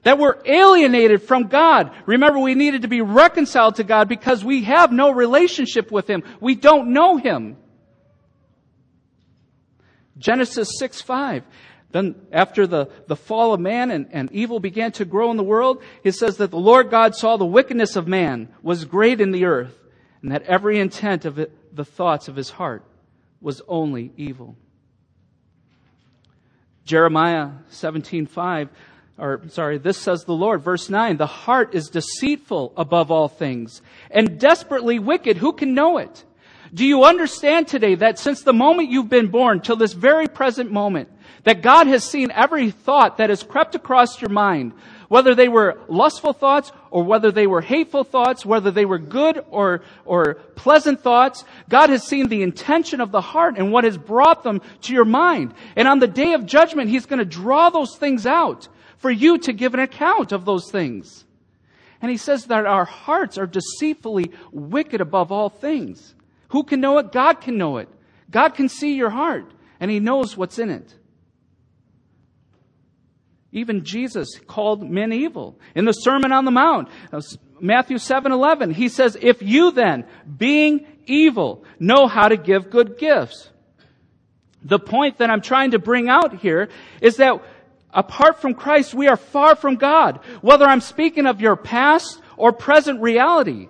That 0.05 0.19
we're 0.19 0.40
alienated 0.47 1.23
from 1.23 1.49
God. 1.49 1.90
Remember 2.07 2.38
we 2.38 2.55
needed 2.55 2.83
to 2.83 2.88
be 2.88 3.02
reconciled 3.02 3.75
to 3.75 3.85
God 3.85 4.09
because 4.09 4.43
we 4.43 4.62
have 4.62 4.90
no 4.90 5.11
relationship 5.11 5.93
with 5.93 6.09
him. 6.09 6.23
We 6.40 6.55
don't 6.55 6.95
know 6.95 7.19
him. 7.19 7.59
Genesis 10.18 10.78
6 10.78 11.00
5. 11.02 11.44
Then 11.92 12.14
after 12.32 12.66
the, 12.66 12.90
the 13.06 13.16
fall 13.16 13.54
of 13.54 13.61
man 13.61 13.90
and, 13.90 14.08
and 14.11 14.30
evil 14.32 14.61
began 14.61 14.92
to 14.92 15.04
grow 15.04 15.30
in 15.30 15.37
the 15.37 15.42
world, 15.42 15.82
it 16.04 16.12
says 16.12 16.37
that 16.38 16.50
the 16.50 16.58
Lord 16.58 16.90
God 16.90 17.14
saw 17.14 17.37
the 17.37 17.46
wickedness 17.46 17.96
of 17.96 18.08
man 18.08 18.49
was 18.62 18.85
great 18.85 19.20
in 19.20 19.30
the 19.30 19.44
earth, 19.44 19.78
and 20.20 20.32
that 20.32 20.42
every 20.42 20.78
intent 20.78 21.25
of 21.25 21.38
it, 21.38 21.75
the 21.75 21.85
thoughts 21.85 22.28
of 22.28 22.37
his 22.37 22.50
heart 22.50 22.82
was 23.40 23.62
only 23.68 24.12
evil. 24.16 24.56
Jeremiah 26.85 27.50
17:5 27.70 28.68
or 29.18 29.42
sorry, 29.49 29.78
this 29.78 29.96
says 29.96 30.25
the 30.25 30.35
Lord, 30.35 30.62
verse 30.62 30.90
9, 30.90 31.16
the 31.16 31.26
heart 31.26 31.75
is 31.75 31.88
deceitful 31.88 32.75
above 32.76 33.11
all 33.11 33.28
things 33.28 33.80
and 34.11 34.38
desperately 34.38 34.99
wicked. 34.99 35.38
Who 35.38 35.54
can 35.54 35.75
know 35.75 35.96
it? 35.99 36.25
Do 36.75 36.85
you 36.85 37.04
understand 37.04 37.68
today 37.68 37.94
that 37.96 38.18
since 38.18 38.42
the 38.42 38.52
moment 38.52 38.90
you've 38.90 39.08
been 39.08 39.28
born 39.28 39.61
till 39.61 39.76
this 39.76 39.92
very 39.92 40.28
present 40.28 40.70
moment, 40.70 41.08
that 41.46 41.62
God 41.62 41.87
has 41.87 42.02
seen 42.02 42.32
every 42.32 42.73
thought 42.73 43.18
that 43.18 43.30
has 43.30 43.44
crept 43.44 43.76
across 43.76 44.20
your 44.20 44.30
mind, 44.30 44.73
whether 45.08 45.32
they 45.32 45.46
were 45.46 45.78
lustful 45.87 46.32
thoughts 46.32 46.73
or 46.90 47.04
whether 47.04 47.30
they 47.30 47.46
were 47.46 47.61
hateful 47.61 48.02
thoughts, 48.02 48.44
whether 48.44 48.73
they 48.73 48.85
were 48.85 48.99
good 48.99 49.44
or, 49.50 49.82
or 50.04 50.35
pleasant 50.56 51.00
thoughts. 51.00 51.44
God 51.68 51.88
has 51.90 52.02
seen 52.02 52.28
the 52.28 52.42
intention 52.42 53.00
of 53.00 53.12
the 53.12 53.20
heart 53.20 53.58
and 53.58 53.70
what 53.70 53.85
has 53.85 53.96
brought 53.96 54.42
them 54.42 54.61
to 54.82 54.92
your 54.92 55.04
mind. 55.04 55.54
And 55.76 55.87
on 55.87 56.00
the 56.00 56.08
day 56.08 56.32
of 56.32 56.46
judgment, 56.46 56.90
He's 56.90 57.06
going 57.06 57.20
to 57.20 57.25
draw 57.25 57.70
those 57.70 57.96
things 57.96 58.26
out 58.26 58.66
for 58.96 59.11
you 59.12 59.38
to 59.38 59.52
give 59.52 59.73
an 59.75 59.78
account 59.78 60.32
of 60.32 60.44
those 60.44 60.68
things. 60.68 61.25
And 62.02 62.11
He 62.11 62.16
says 62.16 62.46
that 62.46 62.66
our 62.66 62.85
hearts 62.85 63.38
are 63.38 63.46
deceitfully 63.46 64.32
wicked 64.50 65.00
above 65.00 65.30
all 65.30 65.49
things. 65.49 66.15
Who 66.48 66.64
can 66.64 66.80
know 66.80 66.98
it? 66.98 67.12
God 67.12 67.40
can 67.40 67.58
know 67.58 67.78
it. 67.78 67.88
God 68.30 68.50
can 68.50 68.68
see 68.68 68.94
your 68.94 69.10
heart 69.10 69.52
and 69.80 69.90
He 69.90 70.00
knows 70.00 70.36
what's 70.36 70.58
in 70.58 70.70
it. 70.70 70.94
Even 73.52 73.84
Jesus 73.84 74.38
called 74.46 74.88
men 74.88 75.12
evil. 75.12 75.58
In 75.74 75.86
the 75.86 75.92
Sermon 75.92 76.32
on 76.32 76.44
the 76.44 76.50
Mount, 76.50 76.88
uh, 77.12 77.22
Matthew 77.58 77.96
7 77.96 78.30
11, 78.30 78.72
he 78.72 78.88
says, 78.88 79.16
If 79.20 79.40
you 79.40 79.70
then, 79.70 80.04
being 80.36 80.86
evil, 81.06 81.64
know 81.78 82.06
how 82.06 82.28
to 82.28 82.36
give 82.36 82.70
good 82.70 82.98
gifts. 82.98 83.48
The 84.62 84.78
point 84.78 85.18
that 85.18 85.30
I'm 85.30 85.40
trying 85.40 85.70
to 85.70 85.78
bring 85.78 86.08
out 86.08 86.38
here 86.40 86.68
is 87.00 87.16
that 87.16 87.42
apart 87.94 88.42
from 88.42 88.54
Christ, 88.54 88.94
we 88.94 89.08
are 89.08 89.16
far 89.16 89.56
from 89.56 89.76
God. 89.76 90.20
Whether 90.42 90.66
I'm 90.66 90.80
speaking 90.80 91.24
of 91.24 91.40
your 91.40 91.56
past 91.56 92.20
or 92.36 92.52
present 92.52 93.00
reality, 93.00 93.68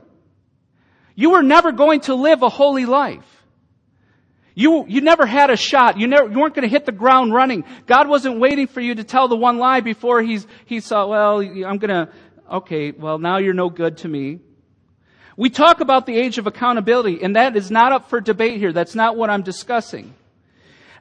you 1.17 1.31
were 1.31 1.43
never 1.43 1.73
going 1.73 2.01
to 2.03 2.15
live 2.15 2.43
a 2.43 2.49
holy 2.49 2.87
life. 2.87 3.25
You, 4.55 4.87
you 4.87 5.01
never 5.01 5.27
had 5.27 5.51
a 5.51 5.57
shot. 5.57 5.99
You, 5.99 6.07
never, 6.07 6.31
you 6.31 6.39
weren't 6.39 6.55
going 6.55 6.63
to 6.63 6.69
hit 6.69 6.87
the 6.87 6.93
ground 6.93 7.35
running. 7.35 7.65
God 7.87 8.09
wasn't 8.09 8.39
waiting 8.39 8.67
for 8.67 8.81
you 8.81 8.95
to 8.95 9.05
tell 9.05 9.27
the 9.27 9.37
one 9.37 9.59
lie 9.59 9.81
before 9.81 10.23
he's, 10.23 10.47
he 10.67 10.81
saw, 10.81 11.07
well, 11.07 11.41
I'm 11.41 11.79
going 11.79 11.89
to, 11.89 12.09
okay, 12.53 12.93
well, 12.93 13.19
now 13.19 13.39
you're 13.39 13.55
no 13.55 13.69
good 13.69 13.99
to 13.99 14.09
me. 14.09 14.41
We 15.37 15.51
talk 15.51 15.81
about 15.81 16.07
the 16.07 16.17
age 16.17 16.39
of 16.39 16.47
accountability, 16.47 17.23
and 17.23 17.37
that 17.37 17.57
is 17.57 17.71
not 17.71 17.93
up 17.93 18.09
for 18.09 18.21
debate 18.21 18.59
here. 18.59 18.73
That's 18.73 18.95
not 18.95 19.17
what 19.17 19.29
I'm 19.29 19.43
discussing. 19.43 20.15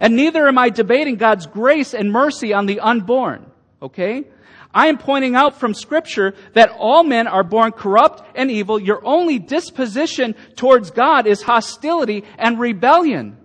And 0.01 0.17
neither 0.17 0.47
am 0.47 0.57
I 0.57 0.69
debating 0.69 1.15
God's 1.15 1.45
grace 1.45 1.93
and 1.93 2.11
mercy 2.11 2.53
on 2.53 2.65
the 2.65 2.81
unborn. 2.81 3.49
Okay? 3.81 4.25
I 4.75 4.87
am 4.87 4.97
pointing 4.97 5.35
out 5.35 5.57
from 5.57 5.73
scripture 5.73 6.35
that 6.51 6.69
all 6.77 7.05
men 7.05 7.27
are 7.27 7.45
born 7.45 7.71
corrupt 7.71 8.21
and 8.35 8.51
evil. 8.51 8.77
Your 8.77 9.03
only 9.05 9.39
disposition 9.39 10.35
towards 10.57 10.91
God 10.91 11.27
is 11.27 11.41
hostility 11.41 12.25
and 12.37 12.59
rebellion. 12.59 13.37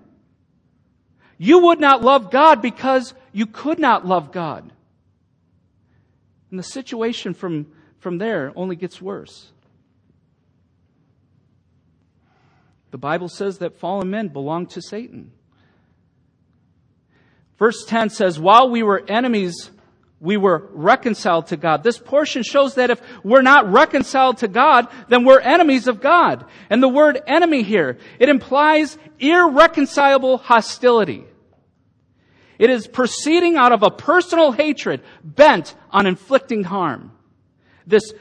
You 1.39 1.61
would 1.67 1.79
not 1.79 2.03
love 2.03 2.33
God 2.33 2.61
because 2.61 3.15
you 3.33 3.47
could 3.47 3.79
not 3.79 4.05
love 4.05 4.33
God. 4.33 4.73
And 6.51 6.59
the 6.59 6.65
situation 6.65 7.33
from, 7.33 7.69
from 8.01 8.19
there 8.19 8.53
only 8.57 8.75
gets 8.75 9.01
worse. 9.01 9.53
The 12.91 12.99
Bible 12.99 13.29
says 13.29 13.59
that 13.59 13.79
fallen 13.79 14.11
men 14.11 14.29
belong 14.29 14.67
to 14.67 14.83
Satan. 14.83 15.31
Verse 17.57 17.85
10 17.87 18.11
says, 18.11 18.41
While 18.41 18.69
we 18.71 18.83
were 18.83 19.05
enemies, 19.07 19.71
we 20.21 20.37
were 20.37 20.69
reconciled 20.73 21.47
to 21.47 21.57
God. 21.57 21.83
This 21.83 21.99
portion 21.99 22.43
shows 22.43 22.75
that 22.75 22.91
if 22.91 23.01
we're 23.25 23.43
not 23.43 23.73
reconciled 23.73 24.39
to 24.39 24.49
God, 24.49 24.87
then 25.09 25.25
we're 25.25 25.41
enemies 25.41 25.89
of 25.89 26.01
God. 26.01 26.45
And 26.69 26.83
the 26.83 26.89
word 26.89 27.23
enemy 27.27 27.63
here, 27.63 27.99
it 28.19 28.29
implies 28.29 28.99
irreconcilable 29.19 30.37
hostility. 30.37 31.25
It 32.59 32.69
is 32.69 32.87
proceeding 32.87 33.57
out 33.57 33.73
of 33.73 33.83
a 33.83 33.91
personal 33.91 34.53
hatred 34.53 35.01
bent 35.25 35.75
on 35.91 36.07
inflicting 36.07 36.65
harm. 36.65 37.13
This 37.87 38.13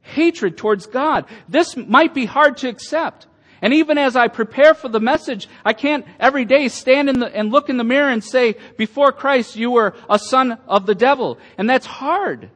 hatred 0.00 0.56
towards 0.56 0.86
God. 0.86 1.26
This 1.48 1.76
might 1.76 2.14
be 2.14 2.24
hard 2.24 2.56
to 2.58 2.68
accept. 2.68 3.26
And 3.62 3.72
even 3.74 3.98
as 3.98 4.16
I 4.16 4.28
prepare 4.28 4.74
for 4.74 4.88
the 4.88 5.00
message, 5.00 5.48
I 5.64 5.72
can't 5.72 6.04
every 6.20 6.44
day 6.44 6.68
stand 6.68 7.08
in 7.08 7.20
the, 7.20 7.34
and 7.34 7.50
look 7.50 7.68
in 7.68 7.76
the 7.76 7.84
mirror 7.84 8.10
and 8.10 8.22
say, 8.22 8.56
before 8.76 9.12
Christ, 9.12 9.56
you 9.56 9.70
were 9.70 9.94
a 10.10 10.18
son 10.18 10.58
of 10.66 10.86
the 10.86 10.94
devil. 10.94 11.38
And 11.56 11.68
that's 11.68 11.86
hard. 11.86 12.50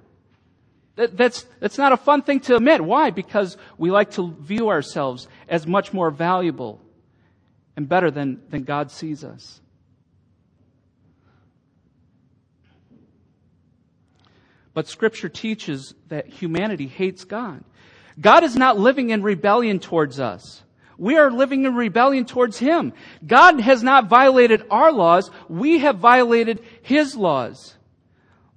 That, 0.97 1.17
that's, 1.17 1.47
that's 1.61 1.79
not 1.79 1.93
a 1.93 1.97
fun 1.97 2.23
thing 2.23 2.41
to 2.41 2.57
admit. 2.57 2.83
Why? 2.83 3.11
Because 3.11 3.57
we 3.79 3.91
like 3.91 4.11
to 4.13 4.35
view 4.41 4.69
ourselves 4.69 5.29
as 5.49 5.67
much 5.67 5.93
more 5.93 6.11
valuable 6.11 6.81
and 7.77 7.89
better 7.89 8.11
than, 8.11 8.43
than 8.51 8.65
God 8.65 8.91
sees 8.91 9.25
us. 9.25 9.61
But 14.75 14.87
scripture 14.87 15.29
teaches 15.29 15.95
that 16.09 16.29
humanity 16.29 16.87
hates 16.87 17.25
God. 17.25 17.65
God 18.21 18.45
is 18.45 18.57
not 18.57 18.79
living 18.79 19.11
in 19.11 19.23
rebellion 19.23 19.81
towards 19.81 20.21
us. 20.21 20.63
We 21.01 21.17
are 21.17 21.31
living 21.31 21.65
in 21.65 21.75
rebellion 21.75 22.27
towards 22.27 22.59
Him. 22.59 22.93
God 23.27 23.59
has 23.59 23.83
not 23.83 24.11
violated 24.11 24.65
our 24.71 24.93
laws. 24.93 25.31
We 25.49 25.79
have 25.79 25.97
violated 25.97 26.63
His 26.83 27.17
laws. 27.17 27.75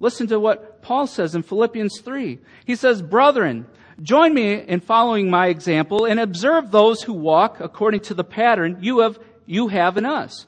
Listen 0.02 0.28
to 0.28 0.42
what 0.42 0.82
Paul 0.82 1.08
says 1.08 1.36
in 1.36 1.44
Philippians 1.44 2.02
3. 2.02 2.40
He 2.66 2.76
says, 2.76 3.02
Brethren, 3.02 3.66
join 4.02 4.34
me 4.34 4.56
in 4.56 4.82
following 4.82 5.30
my 5.30 5.48
example 5.48 6.04
and 6.04 6.20
observe 6.20 6.70
those 6.70 7.02
who 7.02 7.14
walk 7.14 7.62
according 7.62 8.02
to 8.02 8.14
the 8.14 8.26
pattern 8.26 8.80
you 8.82 9.00
have, 9.00 9.18
you 9.46 9.70
have 9.70 9.96
in 9.96 10.06
us. 10.06 10.46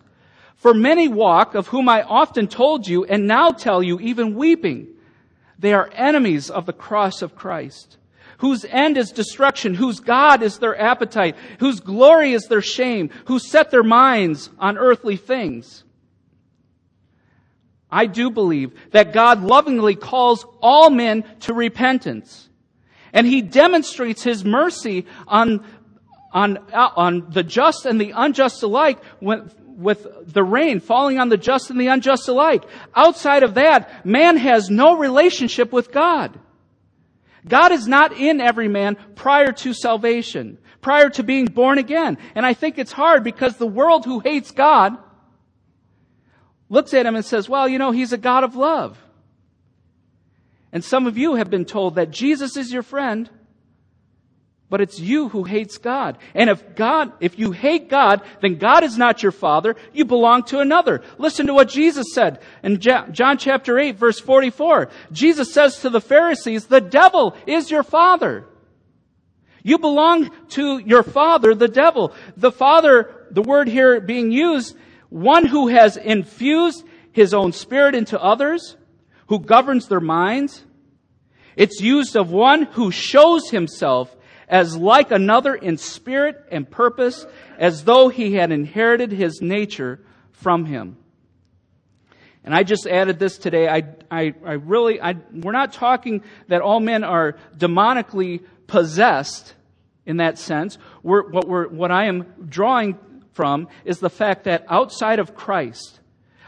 For 0.58 0.74
many 0.74 1.08
walk, 1.08 1.56
of 1.56 1.68
whom 1.68 1.88
I 1.88 2.02
often 2.02 2.50
told 2.50 2.90
you 2.90 3.06
and 3.06 3.26
now 3.26 3.52
tell 3.52 3.82
you, 3.82 4.02
even 4.02 4.36
weeping, 4.36 4.90
they 5.58 5.72
are 5.72 5.90
enemies 5.94 6.50
of 6.50 6.66
the 6.66 6.74
cross 6.74 7.22
of 7.22 7.38
Christ, 7.38 7.98
whose 8.46 8.64
end 8.66 8.96
is 8.96 9.12
destruction, 9.12 9.74
whose 9.74 10.00
God 10.00 10.44
is 10.44 10.60
their 10.60 10.80
appetite, 10.80 11.36
whose 11.58 11.80
glory 11.80 12.34
is 12.34 12.44
their 12.44 12.62
shame, 12.62 13.10
who 13.26 13.40
set 13.40 13.72
their 13.72 13.82
minds 13.82 14.52
on 14.60 14.78
earthly 14.78 15.18
things. 15.18 15.84
I 17.90 18.06
do 18.06 18.30
believe 18.30 18.72
that 18.92 19.14
God 19.14 19.42
lovingly 19.42 19.96
calls 19.96 20.46
all 20.62 20.92
men 20.92 21.24
to 21.40 21.56
repentance. 21.56 22.48
And 23.14 23.26
he 23.26 23.42
demonstrates 23.42 24.22
his 24.22 24.46
mercy 24.46 25.08
on, 25.28 25.66
on, 26.32 26.60
uh, 26.72 26.92
on 26.96 27.32
the 27.32 27.42
just 27.42 27.88
and 27.88 28.00
the 28.00 28.12
unjust 28.12 28.62
alike 28.62 29.04
when, 29.22 29.50
with 29.66 30.06
the 30.32 30.44
rain 30.44 30.82
falling 30.82 31.18
on 31.18 31.30
the 31.30 31.38
just 31.38 31.72
and 31.72 31.82
the 31.82 31.88
unjust 31.88 32.28
alike. 32.28 32.64
Outside 32.94 33.42
of 33.42 33.56
that, 33.56 34.06
man 34.06 34.38
has 34.38 34.70
no 34.70 34.98
relationship 34.98 35.74
with 35.74 35.92
God. 35.92 36.40
God 37.48 37.72
is 37.72 37.88
not 37.88 38.14
in 38.14 38.42
every 38.42 38.68
man 38.68 38.98
prior 39.16 39.52
to 39.52 39.74
salvation, 39.74 40.58
prior 40.82 41.10
to 41.12 41.24
being 41.24 41.46
born 41.46 41.78
again. 41.78 42.18
And 42.34 42.46
I 42.46 42.54
think 42.54 42.78
it's 42.78 42.92
hard 42.92 43.24
because 43.24 43.58
the 43.58 43.68
world 43.68 44.06
who 44.06 44.20
hates 44.20 44.52
God 44.52 44.98
looks 46.70 46.94
at 46.94 47.06
him 47.06 47.16
and 47.16 47.24
says, 47.24 47.48
well, 47.48 47.68
you 47.68 47.78
know, 47.78 47.92
he's 47.92 48.14
a 48.14 48.18
God 48.18 48.44
of 48.44 48.56
love. 48.56 48.98
And 50.72 50.84
some 50.84 51.06
of 51.08 51.18
you 51.18 51.36
have 51.36 51.50
been 51.50 51.66
told 51.66 51.96
that 51.96 52.12
Jesus 52.12 52.58
is 52.58 52.74
your 52.74 52.84
friend, 52.84 53.30
but 54.76 54.82
it's 54.82 55.00
you 55.00 55.30
who 55.30 55.46
hates 55.46 55.78
God. 55.78 56.18
And 56.34 56.50
if 56.50 56.76
God, 56.76 57.14
if 57.22 57.40
you 57.40 57.54
hate 57.54 57.88
God, 57.88 58.22
then 58.42 58.56
God 58.58 58.84
is 58.84 58.98
not 58.98 59.24
your 59.24 59.32
father. 59.32 59.78
You 59.94 60.04
belong 60.04 60.44
to 60.48 60.60
another. 60.60 61.02
Listen 61.18 61.48
to 61.48 61.54
what 61.54 61.70
Jesus 61.70 62.08
said 62.14 62.42
in 62.62 62.82
John 62.82 63.38
chapter 63.38 63.80
8 63.80 63.98
verse 63.98 64.20
44. 64.20 64.90
Jesus 65.14 65.54
says 65.54 65.80
to 65.80 65.90
the 65.90 66.02
Pharisees, 66.02 66.66
the 66.66 66.82
devil 66.82 67.38
is 67.48 67.72
your 67.72 67.84
father. 67.84 68.48
You 69.64 69.78
belong 69.78 70.30
to 70.50 70.80
your 70.80 71.04
father, 71.04 71.56
the 71.56 71.70
devil. 71.70 72.14
The 72.36 72.52
father, 72.52 73.28
the 73.32 73.44
word 73.44 73.70
here 73.70 74.02
being 74.02 74.30
used, 74.30 74.76
one 75.08 75.46
who 75.46 75.70
has 75.70 75.96
infused 75.96 76.84
his 77.14 77.34
own 77.34 77.54
spirit 77.54 77.96
into 77.96 78.22
others, 78.22 78.76
who 79.28 79.40
governs 79.40 79.88
their 79.88 80.02
minds. 80.02 80.66
It's 81.56 81.80
used 81.80 82.18
of 82.18 82.30
one 82.30 82.64
who 82.64 82.92
shows 82.92 83.50
himself 83.52 84.14
as 84.48 84.76
like 84.76 85.12
another 85.12 85.56
in 85.56 85.78
spirit 85.78 86.44
and 86.52 86.70
purpose, 86.70 87.26
as 87.58 87.84
though 87.84 88.10
he 88.10 88.34
had 88.34 88.52
inherited 88.52 89.12
his 89.12 89.42
nature 89.42 90.00
from 90.32 90.66
him. 90.66 90.98
And 92.44 92.54
I 92.54 92.62
just 92.62 92.86
added 92.86 93.18
this 93.18 93.40
today. 93.40 93.68
I, 93.68 93.96
I, 94.12 94.34
I 94.46 94.54
really, 94.54 95.02
I, 95.02 95.16
we're 95.34 95.52
not 95.52 95.74
talking 95.74 96.24
that 96.48 96.62
all 96.62 96.80
men 96.80 97.04
are 97.04 97.38
demonically 97.58 98.44
possessed 98.68 99.56
in 100.06 100.18
that 100.18 100.38
sense. 100.38 100.78
We're, 101.02 101.28
what, 101.28 101.48
we're, 101.48 101.68
what 101.68 101.92
I 101.92 102.06
am 102.06 102.48
drawing 102.48 103.00
from 103.34 103.68
is 103.84 104.00
the 104.00 104.12
fact 104.12 104.44
that 104.44 104.66
outside 104.70 105.18
of 105.18 105.36
Christ, 105.36 106.00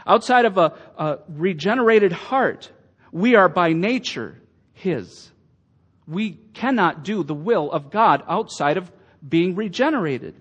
outside 0.06 0.44
of 0.44 0.56
a, 0.56 0.74
a 0.96 1.18
regenerated 1.28 2.12
heart, 2.12 2.70
we 3.10 3.34
are 3.34 3.48
by 3.48 3.72
nature 3.72 4.40
His. 4.74 5.30
We 6.08 6.38
cannot 6.54 7.04
do 7.04 7.22
the 7.22 7.34
will 7.34 7.70
of 7.70 7.90
God 7.90 8.24
outside 8.26 8.78
of 8.78 8.90
being 9.26 9.54
regenerated. 9.54 10.40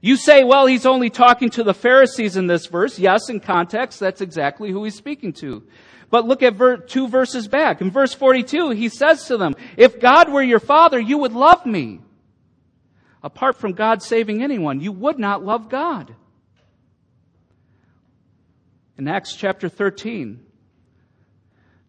You 0.00 0.16
say, 0.16 0.44
well, 0.44 0.66
he's 0.66 0.86
only 0.86 1.10
talking 1.10 1.50
to 1.50 1.64
the 1.64 1.74
Pharisees 1.74 2.36
in 2.36 2.46
this 2.46 2.66
verse. 2.66 2.98
Yes, 2.98 3.28
in 3.28 3.40
context, 3.40 3.98
that's 3.98 4.20
exactly 4.20 4.70
who 4.70 4.84
he's 4.84 4.94
speaking 4.94 5.32
to. 5.34 5.66
But 6.10 6.26
look 6.26 6.42
at 6.42 6.54
ver- 6.54 6.76
two 6.76 7.08
verses 7.08 7.48
back. 7.48 7.80
In 7.80 7.90
verse 7.90 8.14
42, 8.14 8.70
he 8.70 8.88
says 8.88 9.26
to 9.26 9.36
them, 9.36 9.56
if 9.76 9.98
God 9.98 10.30
were 10.30 10.42
your 10.42 10.60
father, 10.60 11.00
you 11.00 11.18
would 11.18 11.32
love 11.32 11.66
me. 11.66 12.00
Apart 13.22 13.56
from 13.56 13.72
God 13.72 14.02
saving 14.02 14.42
anyone, 14.42 14.80
you 14.80 14.92
would 14.92 15.18
not 15.18 15.44
love 15.44 15.68
God. 15.68 16.14
In 18.96 19.08
Acts 19.08 19.34
chapter 19.34 19.68
13, 19.68 20.40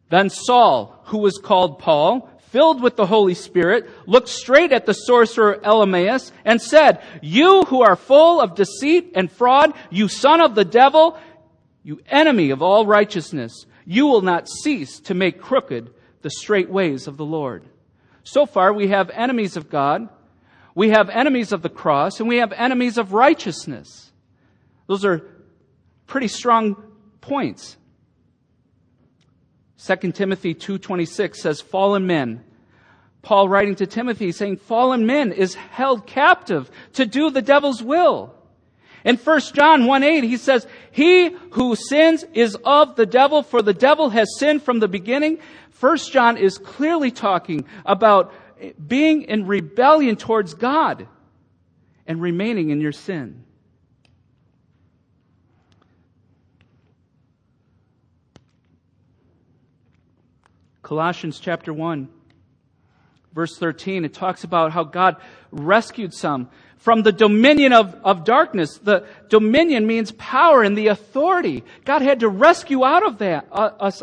then 0.10 0.30
Saul, 0.30 1.02
who 1.06 1.20
was 1.20 1.38
called 1.38 1.80
Paul, 1.80 2.30
filled 2.52 2.82
with 2.82 2.96
the 2.96 3.06
Holy 3.06 3.34
Spirit, 3.34 3.90
looked 4.08 4.30
straight 4.30 4.72
at 4.72 4.86
the 4.86 4.94
sorcerer 4.94 5.60
Elymas 5.64 6.32
and 6.46 6.62
said, 6.62 7.02
You 7.22 7.64
who 7.64 7.82
are 7.84 7.96
full 7.96 8.42
of 8.42 8.56
deceit 8.56 9.12
and 9.16 9.32
fraud, 9.32 9.74
you 9.90 10.08
son 10.08 10.42
of 10.42 10.56
the 10.56 10.66
devil, 10.66 11.18
you 11.84 12.02
enemy 12.08 12.50
of 12.50 12.62
all 12.62 12.86
righteousness, 12.86 13.66
you 13.86 14.08
will 14.08 14.22
not 14.22 14.50
cease 14.50 15.00
to 15.02 15.14
make 15.14 15.42
crooked 15.42 15.94
the 16.22 16.30
straight 16.30 16.70
ways 16.70 17.08
of 17.08 17.18
the 17.18 17.26
Lord. 17.26 17.64
So 18.24 18.46
far, 18.46 18.74
we 18.74 18.90
have 18.90 19.10
enemies 19.10 19.58
of 19.58 19.70
God, 19.70 20.10
we 20.76 20.90
have 20.90 21.10
enemies 21.10 21.52
of 21.52 21.62
the 21.62 21.70
cross, 21.70 22.20
and 22.20 22.30
we 22.30 22.38
have 22.38 22.52
enemies 22.52 22.98
of 22.98 23.14
righteousness. 23.14 24.12
Those 24.88 25.06
are 25.06 25.26
pretty 26.08 26.28
strong 26.28 26.76
points. 27.22 27.78
2 29.86 30.12
Timothy 30.12 30.54
2.26 30.54 31.36
says, 31.36 31.62
fallen 31.62 32.06
men. 32.06 32.44
Paul 33.22 33.50
writing 33.50 33.76
to 33.76 33.88
Timothy 33.88 34.32
saying, 34.32 34.58
fallen 34.58 35.06
men 35.06 35.32
is 35.32 35.56
held 35.56 36.06
captive 36.06 36.70
to 36.94 37.06
do 37.06 37.30
the 37.30 37.42
devil's 37.42 37.82
will. 37.82 38.34
In 39.06 39.16
1 39.16 39.40
John 39.54 39.84
1.8 39.84 40.24
he 40.24 40.38
says, 40.38 40.68
he 40.92 41.30
who 41.52 41.76
sins 41.76 42.26
is 42.34 42.58
of 42.66 42.96
the 42.96 43.06
devil, 43.06 43.44
for 43.44 43.62
the 43.62 43.74
devil 43.74 44.10
has 44.10 44.38
sinned 44.38 44.64
from 44.64 44.80
the 44.80 44.88
beginning. 44.88 45.40
1 45.80 45.98
John 45.98 46.38
is 46.38 46.58
clearly 46.58 47.12
talking 47.12 47.66
about 47.86 48.34
being 48.86 49.24
in 49.24 49.48
rebellion 49.48 50.18
towards 50.18 50.54
God 50.54 51.08
and 52.06 52.22
remaining 52.22 52.70
in 52.70 52.82
your 52.82 52.92
sin. 52.92 53.46
Colossians 60.90 61.40
chapter 61.40 61.72
1, 61.72 62.10
verse 63.36 63.56
13, 63.60 64.06
it 64.06 64.14
talks 64.16 64.44
about 64.44 64.72
how 64.72 64.84
God 64.84 65.18
rescued 65.52 66.16
some 66.16 66.50
from 66.78 67.04
the 67.04 67.12
dominion 67.12 67.74
of, 67.74 67.94
of 68.04 68.24
darkness. 68.24 68.80
The 68.80 69.06
dominion 69.30 69.86
means 69.86 70.12
power 70.14 70.64
and 70.64 70.76
the 70.76 70.88
authority. 70.88 71.64
God 71.86 72.02
had 72.02 72.22
to 72.22 72.28
rescue 72.28 72.84
out 72.84 73.06
of 73.06 73.20
that, 73.20 73.46
uh, 73.52 73.70
us 73.80 74.02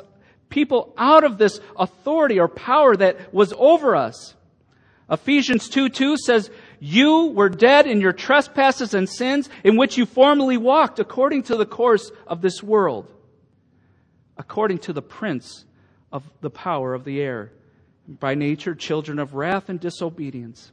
people 0.49 0.95
out 0.97 1.25
of 1.25 1.39
this 1.39 1.59
authority 1.77 2.39
or 2.39 2.47
power 2.47 2.95
that 2.95 3.35
was 3.35 3.53
over 3.59 3.97
us. 3.97 4.37
Ephesians 5.11 5.69
2 5.69 5.89
2 5.89 6.17
says, 6.17 6.53
You 6.79 7.33
were 7.35 7.49
dead 7.49 7.89
in 7.89 8.01
your 8.01 8.13
trespasses 8.13 8.95
and 8.95 9.09
sins 9.09 9.51
in 9.65 9.77
which 9.77 9.99
you 9.99 10.07
formerly 10.07 10.57
walked 10.57 11.01
according 11.01 11.43
to 11.45 11.57
the 11.57 11.67
course 11.67 12.13
of 12.29 12.43
this 12.43 12.63
world, 12.63 13.13
according 14.39 14.79
to 14.79 14.93
the 14.93 15.03
prince 15.03 15.65
of 16.17 16.25
the 16.41 16.51
power 16.51 16.95
of 16.95 17.05
the 17.05 17.21
air, 17.21 17.53
by 18.09 18.35
nature 18.35 18.75
children 18.75 19.19
of 19.19 19.35
wrath 19.35 19.69
and 19.69 19.79
disobedience. 19.79 20.73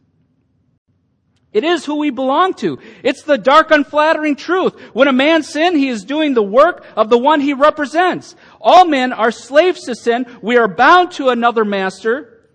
It 1.52 1.66
is 1.66 1.86
who 1.86 1.96
we 1.98 2.12
belong 2.12 2.54
to. 2.56 2.80
It's 3.04 3.24
the 3.24 3.38
dark, 3.38 3.72
unflattering 3.72 4.38
truth. 4.38 4.80
When 4.94 5.10
a 5.10 5.14
man 5.14 5.44
sin, 5.44 5.76
he 5.76 5.90
is 5.90 6.06
doing 6.06 6.34
the 6.34 6.42
work 6.42 6.86
of 6.96 7.10
the 7.10 7.18
one 7.18 7.42
he 7.42 7.54
represents. 7.54 8.36
All 8.62 8.86
men 8.86 9.12
are 9.12 9.32
slaves 9.32 9.82
to 9.82 9.96
sin. 9.96 10.26
We 10.42 10.58
are 10.58 10.68
bound 10.68 11.12
to 11.14 11.30
another 11.30 11.66
master. 11.66 12.48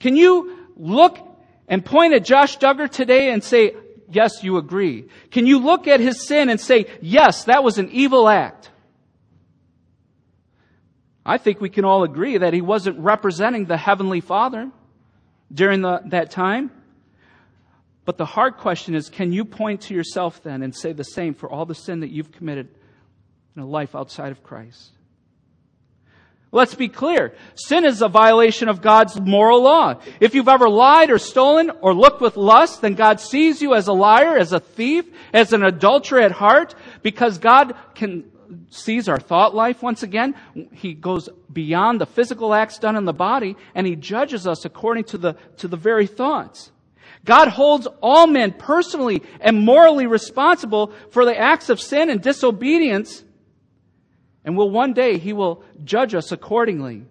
Can 0.00 0.16
you 0.16 0.66
look 0.76 1.18
and 1.68 1.84
point 1.84 2.12
at 2.14 2.24
Josh 2.24 2.58
Duggar 2.58 2.90
today 2.90 3.30
and 3.30 3.42
say, 3.42 3.76
yes, 4.10 4.42
you 4.42 4.56
agree? 4.58 5.08
Can 5.30 5.46
you 5.46 5.60
look 5.60 5.86
at 5.86 6.00
his 6.00 6.26
sin 6.26 6.50
and 6.50 6.60
say, 6.60 6.86
yes, 7.00 7.44
that 7.44 7.62
was 7.64 7.78
an 7.78 7.90
evil 7.92 8.28
act? 8.28 8.70
I 11.28 11.38
think 11.38 11.60
we 11.60 11.70
can 11.70 11.84
all 11.84 12.04
agree 12.04 12.38
that 12.38 12.54
he 12.54 12.60
wasn't 12.60 13.00
representing 13.00 13.64
the 13.64 13.76
Heavenly 13.76 14.20
Father 14.20 14.70
during 15.52 15.82
the, 15.82 16.00
that 16.06 16.30
time. 16.30 16.70
But 18.04 18.16
the 18.16 18.24
hard 18.24 18.58
question 18.58 18.94
is, 18.94 19.10
can 19.10 19.32
you 19.32 19.44
point 19.44 19.80
to 19.82 19.94
yourself 19.94 20.40
then 20.44 20.62
and 20.62 20.72
say 20.72 20.92
the 20.92 21.02
same 21.02 21.34
for 21.34 21.50
all 21.50 21.66
the 21.66 21.74
sin 21.74 22.00
that 22.00 22.10
you've 22.10 22.30
committed 22.30 22.68
in 23.56 23.62
a 23.62 23.66
life 23.66 23.96
outside 23.96 24.30
of 24.30 24.44
Christ? 24.44 24.92
Let's 26.52 26.76
be 26.76 26.88
clear. 26.88 27.34
Sin 27.56 27.84
is 27.84 28.02
a 28.02 28.08
violation 28.08 28.68
of 28.68 28.80
God's 28.80 29.20
moral 29.20 29.62
law. 29.62 30.00
If 30.20 30.36
you've 30.36 30.48
ever 30.48 30.68
lied 30.68 31.10
or 31.10 31.18
stolen 31.18 31.70
or 31.80 31.92
looked 31.92 32.20
with 32.20 32.36
lust, 32.36 32.82
then 32.82 32.94
God 32.94 33.18
sees 33.18 33.60
you 33.60 33.74
as 33.74 33.88
a 33.88 33.92
liar, 33.92 34.38
as 34.38 34.52
a 34.52 34.60
thief, 34.60 35.04
as 35.32 35.52
an 35.52 35.64
adulterer 35.64 36.20
at 36.20 36.30
heart, 36.30 36.76
because 37.02 37.38
God 37.38 37.74
can 37.96 38.30
sees 38.70 39.08
our 39.08 39.18
thought 39.18 39.54
life 39.54 39.82
once 39.82 40.02
again. 40.02 40.34
He 40.72 40.94
goes 40.94 41.28
beyond 41.52 42.00
the 42.00 42.06
physical 42.06 42.54
acts 42.54 42.78
done 42.78 42.96
in 42.96 43.04
the 43.04 43.12
body, 43.12 43.56
and 43.74 43.86
He 43.86 43.96
judges 43.96 44.46
us 44.46 44.64
according 44.64 45.04
to 45.04 45.18
the, 45.18 45.36
to 45.58 45.68
the 45.68 45.76
very 45.76 46.06
thoughts. 46.06 46.72
God 47.24 47.48
holds 47.48 47.88
all 48.00 48.26
men 48.26 48.52
personally 48.52 49.22
and 49.40 49.64
morally 49.64 50.06
responsible 50.06 50.92
for 51.10 51.24
the 51.24 51.36
acts 51.36 51.70
of 51.70 51.80
sin 51.80 52.10
and 52.10 52.22
disobedience 52.22 53.24
and 54.46 54.56
will 54.56 54.70
one 54.70 54.94
day 54.94 55.18
he 55.18 55.32
will 55.32 55.64
judge 55.84 56.14
us 56.14 56.30
accordingly. 56.30 57.04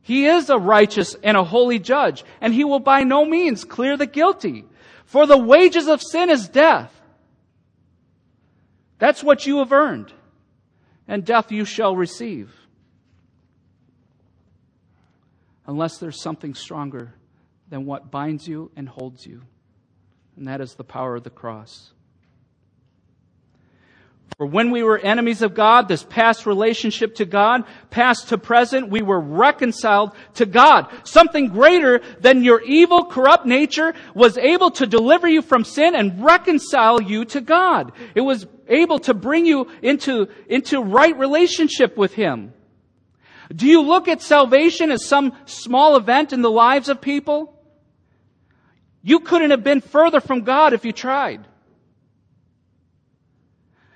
He 0.00 0.24
is 0.24 0.48
a 0.48 0.58
righteous 0.58 1.14
and 1.22 1.36
a 1.36 1.44
holy 1.44 1.78
judge, 1.78 2.24
and 2.40 2.52
he 2.52 2.64
will 2.64 2.80
by 2.80 3.04
no 3.04 3.24
means 3.26 3.64
clear 3.64 3.96
the 3.98 4.06
guilty. 4.06 4.64
For 5.04 5.26
the 5.26 5.38
wages 5.38 5.86
of 5.86 6.02
sin 6.02 6.30
is 6.30 6.48
death. 6.48 6.90
That's 8.98 9.22
what 9.22 9.46
you 9.46 9.58
have 9.58 9.72
earned, 9.72 10.12
and 11.08 11.24
death 11.24 11.52
you 11.52 11.64
shall 11.64 11.96
receive. 11.96 12.52
Unless 15.66 15.98
there's 15.98 16.20
something 16.20 16.54
stronger 16.54 17.14
than 17.68 17.86
what 17.86 18.10
binds 18.10 18.46
you 18.48 18.70
and 18.76 18.88
holds 18.88 19.26
you, 19.26 19.42
and 20.36 20.46
that 20.48 20.60
is 20.60 20.74
the 20.74 20.84
power 20.84 21.16
of 21.16 21.24
the 21.24 21.30
cross. 21.30 21.92
For 24.42 24.46
when 24.46 24.72
we 24.72 24.82
were 24.82 24.98
enemies 24.98 25.40
of 25.40 25.54
God, 25.54 25.86
this 25.86 26.02
past 26.02 26.46
relationship 26.46 27.14
to 27.14 27.24
God, 27.24 27.62
past 27.90 28.30
to 28.30 28.38
present, 28.38 28.90
we 28.90 29.00
were 29.00 29.20
reconciled 29.20 30.16
to 30.34 30.46
God. 30.46 30.88
Something 31.04 31.46
greater 31.46 32.00
than 32.18 32.42
your 32.42 32.60
evil, 32.62 33.04
corrupt 33.04 33.46
nature 33.46 33.94
was 34.16 34.36
able 34.36 34.72
to 34.72 34.84
deliver 34.84 35.28
you 35.28 35.42
from 35.42 35.62
sin 35.62 35.94
and 35.94 36.24
reconcile 36.24 37.00
you 37.00 37.24
to 37.26 37.40
God. 37.40 37.92
It 38.16 38.22
was 38.22 38.48
able 38.66 38.98
to 38.98 39.14
bring 39.14 39.46
you 39.46 39.70
into, 39.80 40.26
into 40.48 40.82
right 40.82 41.16
relationship 41.16 41.96
with 41.96 42.12
Him. 42.14 42.52
Do 43.54 43.68
you 43.68 43.82
look 43.82 44.08
at 44.08 44.22
salvation 44.22 44.90
as 44.90 45.04
some 45.04 45.36
small 45.44 45.94
event 45.94 46.32
in 46.32 46.42
the 46.42 46.50
lives 46.50 46.88
of 46.88 47.00
people? 47.00 47.62
You 49.04 49.20
couldn't 49.20 49.52
have 49.52 49.62
been 49.62 49.82
further 49.82 50.18
from 50.20 50.40
God 50.40 50.72
if 50.72 50.84
you 50.84 50.90
tried. 50.90 51.46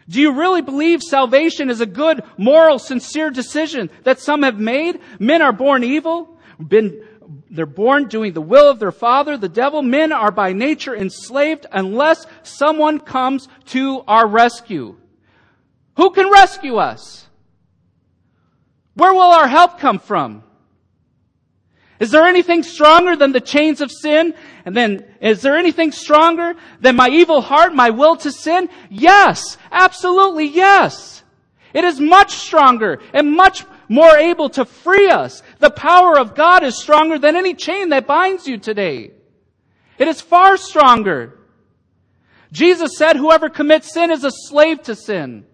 Do 0.09 0.21
you 0.21 0.33
really 0.33 0.63
believe 0.63 1.03
salvation 1.03 1.69
is 1.69 1.81
a 1.81 1.87
good, 1.87 2.23
moral, 2.37 2.79
sincere 2.79 3.31
decision 3.31 3.91
that 4.05 4.21
some 4.21 4.43
have 4.43 4.59
made? 4.59 5.01
Men 5.19 5.43
are 5.43 5.53
born 5.53 5.83
evil, 5.83 6.39
been, 6.65 7.05
they're 7.51 7.67
born 7.67 8.07
doing 8.07 8.33
the 8.33 8.41
will 8.41 8.71
of 8.71 8.79
their 8.79 8.93
father, 8.93 9.37
the 9.37 9.49
devil. 9.49 9.83
Men 9.83 10.13
are 10.13 10.31
by 10.31 10.53
nature 10.53 10.95
enslaved 10.95 11.67
unless 11.73 12.27
someone 12.45 13.01
comes 13.01 13.49
to 13.67 14.05
our 14.07 14.27
rescue. 14.27 14.97
Who 15.97 16.11
can 16.11 16.31
rescue 16.31 16.77
us? 16.77 17.27
Where 18.95 19.13
will 19.13 19.23
our 19.23 19.49
help 19.49 19.79
come 19.81 19.99
from? 19.99 20.45
Is 21.99 22.11
there 22.11 22.25
anything 22.25 22.63
stronger 22.63 23.17
than 23.17 23.33
the 23.33 23.41
chains 23.41 23.81
of 23.81 23.91
sin? 23.91 24.35
And 24.65 24.77
then, 24.77 25.05
is 25.21 25.41
there 25.43 25.57
anything 25.57 25.93
stronger 25.93 26.55
than 26.81 26.97
my 26.97 27.09
evil 27.09 27.41
heart, 27.41 27.75
my 27.75 27.91
will 27.91 28.17
to 28.17 28.31
sin? 28.31 28.69
Yes, 28.91 29.57
absolutely 29.73 30.47
yes. 30.47 31.23
It 31.73 31.85
is 31.85 32.01
much 32.01 32.33
stronger 32.33 33.01
and 33.13 33.33
much 33.33 33.65
more 33.89 34.17
able 34.17 34.51
to 34.51 34.65
free 34.65 35.09
us. 35.09 35.43
The 35.59 35.71
power 35.71 36.19
of 36.19 36.35
God 36.35 36.65
is 36.65 36.81
stronger 36.81 37.19
than 37.19 37.37
any 37.37 37.55
chain 37.55 37.91
that 37.91 38.07
binds 38.07 38.47
you 38.47 38.59
today. 38.59 39.13
It 39.99 40.09
is 40.09 40.21
far 40.21 40.57
stronger. 40.57 41.39
Jesus 42.53 42.97
said, 42.97 43.17
whoever 43.17 43.49
commits 43.49 43.93
sin 43.93 44.11
is 44.11 44.25
a 44.25 44.31
slave 44.31 44.83
to 44.85 44.95
sin. 44.95 45.47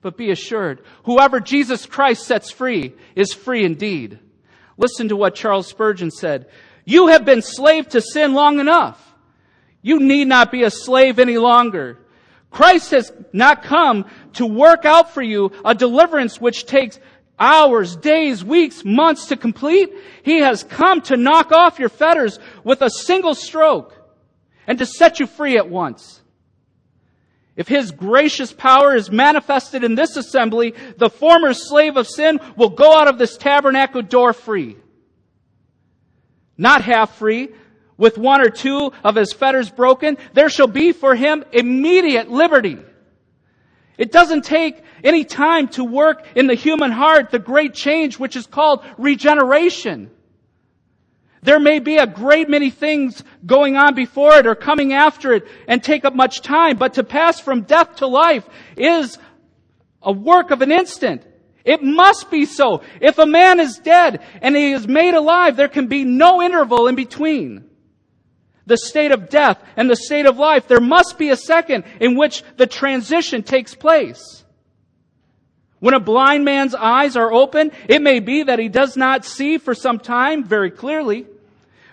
But 0.00 0.16
be 0.16 0.30
assured, 0.30 0.84
whoever 1.04 1.40
Jesus 1.40 1.86
Christ 1.86 2.26
sets 2.26 2.50
free 2.50 2.94
is 3.14 3.32
free 3.32 3.64
indeed. 3.64 4.18
Listen 4.76 5.08
to 5.08 5.16
what 5.16 5.34
Charles 5.34 5.66
Spurgeon 5.66 6.10
said. 6.10 6.46
You 6.84 7.08
have 7.08 7.24
been 7.24 7.42
slave 7.42 7.88
to 7.90 8.00
sin 8.00 8.34
long 8.34 8.58
enough. 8.58 9.14
You 9.82 10.00
need 10.00 10.28
not 10.28 10.52
be 10.52 10.62
a 10.62 10.70
slave 10.70 11.18
any 11.18 11.38
longer. 11.38 11.98
Christ 12.50 12.90
has 12.92 13.12
not 13.32 13.62
come 13.62 14.04
to 14.34 14.46
work 14.46 14.84
out 14.84 15.12
for 15.12 15.22
you 15.22 15.52
a 15.64 15.74
deliverance 15.74 16.40
which 16.40 16.66
takes 16.66 17.00
hours, 17.38 17.96
days, 17.96 18.44
weeks, 18.44 18.84
months 18.84 19.26
to 19.26 19.36
complete. 19.36 19.92
He 20.22 20.38
has 20.38 20.62
come 20.62 21.00
to 21.02 21.16
knock 21.16 21.50
off 21.50 21.78
your 21.78 21.88
fetters 21.88 22.38
with 22.62 22.82
a 22.82 22.90
single 22.90 23.34
stroke 23.34 23.96
and 24.66 24.78
to 24.78 24.86
set 24.86 25.18
you 25.18 25.26
free 25.26 25.56
at 25.56 25.68
once. 25.68 26.21
If 27.54 27.68
his 27.68 27.90
gracious 27.90 28.52
power 28.52 28.94
is 28.94 29.10
manifested 29.10 29.84
in 29.84 29.94
this 29.94 30.16
assembly, 30.16 30.74
the 30.96 31.10
former 31.10 31.52
slave 31.52 31.96
of 31.96 32.08
sin 32.08 32.40
will 32.56 32.70
go 32.70 32.96
out 32.96 33.08
of 33.08 33.18
this 33.18 33.36
tabernacle 33.36 34.02
door 34.02 34.32
free. 34.32 34.76
Not 36.56 36.82
half 36.82 37.16
free, 37.16 37.50
with 37.98 38.16
one 38.16 38.40
or 38.40 38.48
two 38.48 38.92
of 39.04 39.16
his 39.16 39.32
fetters 39.32 39.70
broken. 39.70 40.16
There 40.32 40.48
shall 40.48 40.66
be 40.66 40.92
for 40.92 41.14
him 41.14 41.44
immediate 41.52 42.30
liberty. 42.30 42.78
It 43.98 44.10
doesn't 44.10 44.44
take 44.44 44.82
any 45.04 45.24
time 45.24 45.68
to 45.68 45.84
work 45.84 46.26
in 46.34 46.46
the 46.46 46.54
human 46.54 46.90
heart 46.90 47.30
the 47.30 47.38
great 47.38 47.74
change 47.74 48.18
which 48.18 48.34
is 48.34 48.46
called 48.46 48.84
regeneration. 48.96 50.10
There 51.42 51.58
may 51.58 51.80
be 51.80 51.96
a 51.96 52.06
great 52.06 52.48
many 52.48 52.70
things 52.70 53.22
going 53.44 53.76
on 53.76 53.94
before 53.94 54.34
it 54.36 54.46
or 54.46 54.54
coming 54.54 54.92
after 54.92 55.32
it 55.32 55.44
and 55.66 55.82
take 55.82 56.04
up 56.04 56.14
much 56.14 56.40
time, 56.40 56.76
but 56.76 56.94
to 56.94 57.04
pass 57.04 57.40
from 57.40 57.62
death 57.62 57.96
to 57.96 58.06
life 58.06 58.48
is 58.76 59.18
a 60.00 60.12
work 60.12 60.52
of 60.52 60.62
an 60.62 60.70
instant. 60.70 61.26
It 61.64 61.82
must 61.82 62.30
be 62.30 62.46
so. 62.46 62.82
If 63.00 63.18
a 63.18 63.26
man 63.26 63.58
is 63.58 63.78
dead 63.78 64.22
and 64.40 64.56
he 64.56 64.72
is 64.72 64.86
made 64.86 65.14
alive, 65.14 65.56
there 65.56 65.68
can 65.68 65.88
be 65.88 66.04
no 66.04 66.40
interval 66.42 66.86
in 66.86 66.94
between. 66.94 67.68
The 68.66 68.76
state 68.76 69.10
of 69.10 69.28
death 69.28 69.60
and 69.76 69.90
the 69.90 69.96
state 69.96 70.26
of 70.26 70.38
life, 70.38 70.68
there 70.68 70.80
must 70.80 71.18
be 71.18 71.30
a 71.30 71.36
second 71.36 71.84
in 72.00 72.16
which 72.16 72.44
the 72.56 72.66
transition 72.68 73.42
takes 73.42 73.74
place. 73.74 74.44
When 75.80 75.94
a 75.94 76.00
blind 76.00 76.44
man's 76.44 76.76
eyes 76.76 77.16
are 77.16 77.32
open, 77.32 77.72
it 77.88 78.00
may 78.00 78.20
be 78.20 78.44
that 78.44 78.60
he 78.60 78.68
does 78.68 78.96
not 78.96 79.24
see 79.24 79.58
for 79.58 79.74
some 79.74 79.98
time 79.98 80.44
very 80.44 80.70
clearly. 80.70 81.26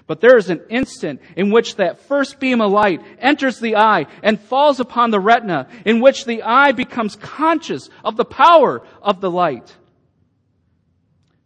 But 0.10 0.22
there 0.22 0.38
is 0.38 0.50
an 0.50 0.62
instant 0.72 1.22
in 1.36 1.52
which 1.52 1.76
that 1.76 2.02
first 2.02 2.40
beam 2.40 2.62
of 2.62 2.72
light 2.72 3.00
enters 3.20 3.60
the 3.60 3.76
eye 3.76 4.08
and 4.24 4.40
falls 4.40 4.80
upon 4.80 5.12
the 5.12 5.20
retina, 5.20 5.68
in 5.86 6.02
which 6.02 6.26
the 6.26 6.42
eye 6.42 6.72
becomes 6.72 7.16
conscious 7.16 7.92
of 8.04 8.18
the 8.18 8.26
power 8.26 8.82
of 9.04 9.22
the 9.22 9.30
light. 9.30 9.78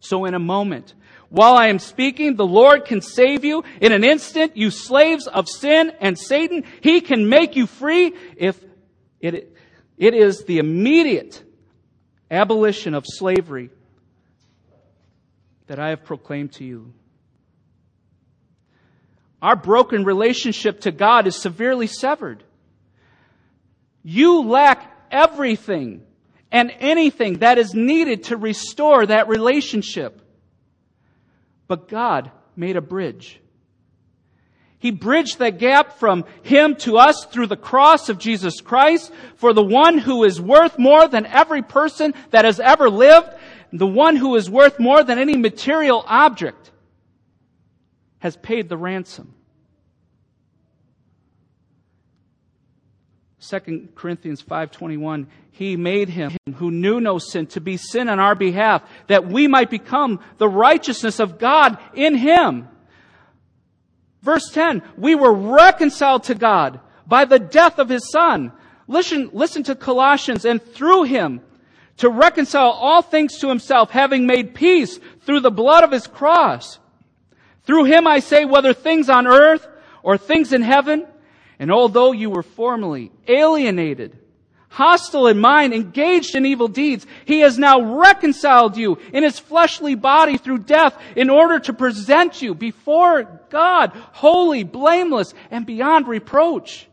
So 0.00 0.24
in 0.24 0.32
a 0.32 0.38
moment, 0.38 0.94
while 1.28 1.56
I 1.56 1.66
am 1.66 1.78
speaking, 1.78 2.36
the 2.36 2.46
Lord 2.46 2.86
can 2.86 3.02
save 3.02 3.44
you 3.44 3.64
in 3.82 3.92
an 3.92 4.02
instant, 4.02 4.56
you 4.56 4.70
slaves 4.70 5.26
of 5.26 5.46
sin 5.46 5.92
and 6.00 6.18
Satan. 6.18 6.64
He 6.80 7.02
can 7.02 7.28
make 7.28 7.56
you 7.56 7.66
free 7.66 8.14
if 8.34 8.58
it, 9.20 9.54
it 9.98 10.14
is 10.14 10.44
the 10.44 10.56
immediate 10.56 11.42
abolition 12.30 12.94
of 12.94 13.04
slavery 13.06 13.68
that 15.66 15.78
I 15.78 15.90
have 15.90 16.02
proclaimed 16.02 16.52
to 16.54 16.64
you. 16.64 16.94
Our 19.44 19.56
broken 19.56 20.04
relationship 20.04 20.80
to 20.80 20.90
God 20.90 21.26
is 21.26 21.36
severely 21.36 21.86
severed. 21.86 22.42
You 24.02 24.40
lack 24.40 24.90
everything 25.10 26.00
and 26.50 26.72
anything 26.80 27.40
that 27.40 27.58
is 27.58 27.74
needed 27.74 28.24
to 28.24 28.38
restore 28.38 29.04
that 29.04 29.28
relationship. 29.28 30.18
But 31.68 31.88
God 31.88 32.30
made 32.56 32.76
a 32.76 32.80
bridge. 32.80 33.38
He 34.78 34.90
bridged 34.90 35.40
that 35.40 35.58
gap 35.58 35.98
from 35.98 36.24
Him 36.42 36.76
to 36.76 36.96
us 36.96 37.26
through 37.26 37.48
the 37.48 37.56
cross 37.58 38.08
of 38.08 38.18
Jesus 38.18 38.62
Christ 38.62 39.12
for 39.36 39.52
the 39.52 39.62
one 39.62 39.98
who 39.98 40.24
is 40.24 40.40
worth 40.40 40.78
more 40.78 41.06
than 41.06 41.26
every 41.26 41.60
person 41.60 42.14
that 42.30 42.46
has 42.46 42.60
ever 42.60 42.88
lived, 42.88 43.28
the 43.74 43.86
one 43.86 44.16
who 44.16 44.36
is 44.36 44.48
worth 44.48 44.80
more 44.80 45.04
than 45.04 45.18
any 45.18 45.36
material 45.36 46.02
object 46.06 46.70
has 48.20 48.38
paid 48.38 48.70
the 48.70 48.76
ransom. 48.78 49.33
2 53.48 53.90
Corinthians 53.94 54.42
5:21 54.42 55.26
He 55.50 55.76
made 55.76 56.08
him 56.08 56.32
who 56.56 56.70
knew 56.70 57.00
no 57.00 57.18
sin 57.18 57.46
to 57.48 57.60
be 57.60 57.76
sin 57.76 58.08
on 58.08 58.18
our 58.18 58.34
behalf 58.34 58.82
that 59.08 59.26
we 59.26 59.46
might 59.46 59.70
become 59.70 60.20
the 60.38 60.48
righteousness 60.48 61.20
of 61.20 61.38
God 61.38 61.76
in 61.94 62.14
him. 62.14 62.68
Verse 64.22 64.48
10, 64.50 64.82
we 64.96 65.14
were 65.14 65.32
reconciled 65.32 66.24
to 66.24 66.34
God 66.34 66.80
by 67.06 67.26
the 67.26 67.38
death 67.38 67.78
of 67.78 67.90
his 67.90 68.10
son. 68.10 68.52
Listen, 68.88 69.28
listen 69.34 69.62
to 69.64 69.74
Colossians, 69.74 70.46
and 70.46 70.62
through 70.62 71.02
him 71.02 71.42
to 71.98 72.08
reconcile 72.08 72.70
all 72.70 73.02
things 73.02 73.38
to 73.38 73.48
himself, 73.48 73.90
having 73.90 74.26
made 74.26 74.54
peace 74.54 74.98
through 75.20 75.40
the 75.40 75.50
blood 75.50 75.84
of 75.84 75.90
his 75.92 76.06
cross. 76.06 76.78
Through 77.64 77.84
him 77.84 78.06
I 78.06 78.20
say, 78.20 78.46
whether 78.46 78.72
things 78.72 79.10
on 79.10 79.26
earth 79.26 79.66
or 80.02 80.16
things 80.16 80.54
in 80.54 80.62
heaven, 80.62 81.06
and 81.58 81.70
although 81.70 82.12
you 82.12 82.30
were 82.30 82.42
formerly 82.42 83.12
alienated, 83.28 84.18
hostile 84.68 85.28
in 85.28 85.38
mind, 85.38 85.72
engaged 85.72 86.34
in 86.34 86.44
evil 86.44 86.66
deeds, 86.66 87.06
he 87.24 87.40
has 87.40 87.58
now 87.58 88.00
reconciled 88.00 88.76
you 88.76 88.98
in 89.12 89.22
his 89.22 89.38
fleshly 89.38 89.94
body 89.94 90.36
through 90.36 90.58
death 90.58 91.00
in 91.14 91.30
order 91.30 91.60
to 91.60 91.72
present 91.72 92.42
you 92.42 92.54
before 92.54 93.40
God 93.50 93.92
holy, 94.12 94.64
blameless, 94.64 95.32
and 95.50 95.64
beyond 95.64 96.08
reproach. 96.08 96.88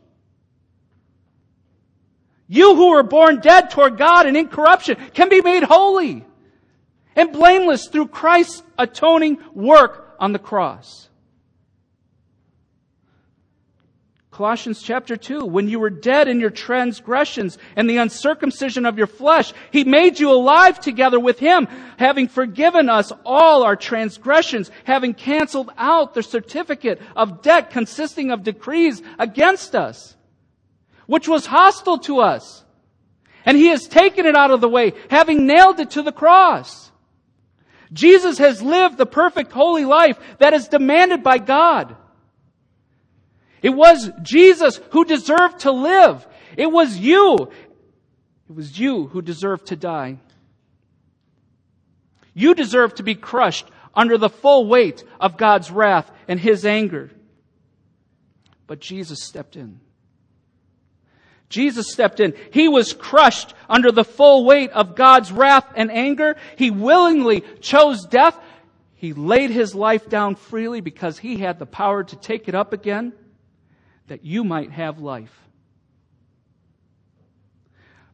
You 2.46 2.76
who 2.76 2.90
were 2.90 3.02
born 3.02 3.40
dead 3.40 3.70
toward 3.70 3.96
God 3.96 4.26
and 4.26 4.36
in 4.36 4.48
corruption 4.48 4.96
can 5.14 5.28
be 5.28 5.40
made 5.40 5.62
holy 5.62 6.24
and 7.16 7.32
blameless 7.32 7.88
through 7.88 8.08
Christ's 8.08 8.62
atoning 8.78 9.38
work 9.54 10.14
on 10.20 10.32
the 10.32 10.38
cross. 10.38 11.08
Colossians 14.32 14.80
chapter 14.80 15.14
2, 15.14 15.44
when 15.44 15.68
you 15.68 15.78
were 15.78 15.90
dead 15.90 16.26
in 16.26 16.40
your 16.40 16.48
transgressions 16.48 17.58
and 17.76 17.88
the 17.88 17.98
uncircumcision 17.98 18.86
of 18.86 18.96
your 18.96 19.06
flesh, 19.06 19.52
He 19.70 19.84
made 19.84 20.18
you 20.18 20.30
alive 20.30 20.80
together 20.80 21.20
with 21.20 21.38
Him, 21.38 21.66
having 21.98 22.28
forgiven 22.28 22.88
us 22.88 23.12
all 23.26 23.62
our 23.62 23.76
transgressions, 23.76 24.70
having 24.84 25.12
canceled 25.12 25.70
out 25.76 26.14
the 26.14 26.22
certificate 26.22 26.98
of 27.14 27.42
debt 27.42 27.68
consisting 27.68 28.30
of 28.30 28.42
decrees 28.42 29.02
against 29.18 29.74
us, 29.74 30.16
which 31.04 31.28
was 31.28 31.44
hostile 31.44 31.98
to 31.98 32.20
us. 32.20 32.64
And 33.44 33.58
He 33.58 33.66
has 33.66 33.86
taken 33.86 34.24
it 34.24 34.34
out 34.34 34.50
of 34.50 34.62
the 34.62 34.68
way, 34.68 34.94
having 35.10 35.46
nailed 35.46 35.78
it 35.78 35.90
to 35.90 36.00
the 36.00 36.10
cross. 36.10 36.90
Jesus 37.92 38.38
has 38.38 38.62
lived 38.62 38.96
the 38.96 39.04
perfect 39.04 39.52
holy 39.52 39.84
life 39.84 40.18
that 40.38 40.54
is 40.54 40.68
demanded 40.68 41.22
by 41.22 41.36
God. 41.36 41.98
It 43.62 43.70
was 43.70 44.10
Jesus 44.22 44.80
who 44.90 45.04
deserved 45.04 45.60
to 45.60 45.70
live. 45.70 46.26
It 46.56 46.70
was 46.70 46.98
you. 46.98 47.50
It 48.48 48.54
was 48.54 48.78
you 48.78 49.06
who 49.06 49.22
deserved 49.22 49.66
to 49.68 49.76
die. 49.76 50.18
You 52.34 52.54
deserve 52.54 52.96
to 52.96 53.02
be 53.02 53.14
crushed 53.14 53.66
under 53.94 54.18
the 54.18 54.28
full 54.28 54.66
weight 54.66 55.04
of 55.20 55.36
God's 55.36 55.70
wrath 55.70 56.10
and 56.26 56.40
His 56.40 56.66
anger. 56.66 57.10
But 58.66 58.80
Jesus 58.80 59.22
stepped 59.22 59.54
in. 59.54 59.80
Jesus 61.48 61.92
stepped 61.92 62.18
in. 62.18 62.34
He 62.50 62.66
was 62.66 62.94
crushed 62.94 63.54
under 63.68 63.92
the 63.92 64.04
full 64.04 64.46
weight 64.46 64.70
of 64.70 64.96
God's 64.96 65.30
wrath 65.30 65.66
and 65.76 65.90
anger. 65.90 66.36
He 66.56 66.70
willingly 66.70 67.44
chose 67.60 68.06
death. 68.06 68.38
He 68.94 69.12
laid 69.12 69.50
his 69.50 69.74
life 69.74 70.08
down 70.08 70.36
freely 70.36 70.80
because 70.80 71.18
he 71.18 71.36
had 71.36 71.58
the 71.58 71.66
power 71.66 72.02
to 72.04 72.16
take 72.16 72.48
it 72.48 72.54
up 72.54 72.72
again 72.72 73.12
that 74.12 74.26
you 74.26 74.44
might 74.44 74.70
have 74.70 74.98
life. 74.98 75.32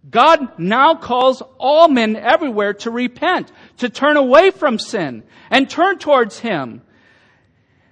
God 0.08 0.56
now 0.56 0.94
calls 0.94 1.42
all 1.58 1.88
men 1.88 2.14
everywhere 2.14 2.74
to 2.74 2.92
repent, 2.92 3.50
to 3.78 3.88
turn 3.88 4.16
away 4.16 4.52
from 4.52 4.78
sin 4.78 5.24
and 5.50 5.68
turn 5.68 5.98
towards 5.98 6.38
Him. 6.38 6.82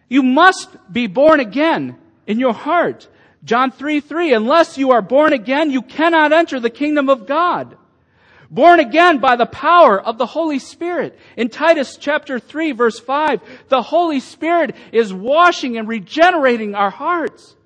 You 0.08 0.22
must 0.22 0.68
be 0.92 1.08
born 1.08 1.40
again 1.40 1.96
in 2.28 2.38
your 2.38 2.54
heart. 2.54 3.08
John 3.42 3.72
3, 3.72 3.98
3, 3.98 4.34
unless 4.34 4.78
you 4.78 4.92
are 4.92 5.02
born 5.02 5.32
again, 5.32 5.72
you 5.72 5.82
cannot 5.82 6.32
enter 6.32 6.60
the 6.60 6.70
kingdom 6.70 7.08
of 7.08 7.26
God. 7.26 7.76
Born 8.48 8.78
again 8.78 9.18
by 9.18 9.34
the 9.34 9.46
power 9.46 10.00
of 10.00 10.16
the 10.16 10.26
Holy 10.26 10.60
Spirit. 10.60 11.18
In 11.36 11.48
Titus 11.48 11.96
chapter 12.00 12.38
3 12.38 12.70
verse 12.70 13.00
5, 13.00 13.40
the 13.68 13.82
Holy 13.82 14.20
Spirit 14.20 14.76
is 14.92 15.12
washing 15.12 15.76
and 15.76 15.88
regenerating 15.88 16.76
our 16.76 16.90
hearts. 16.90 17.56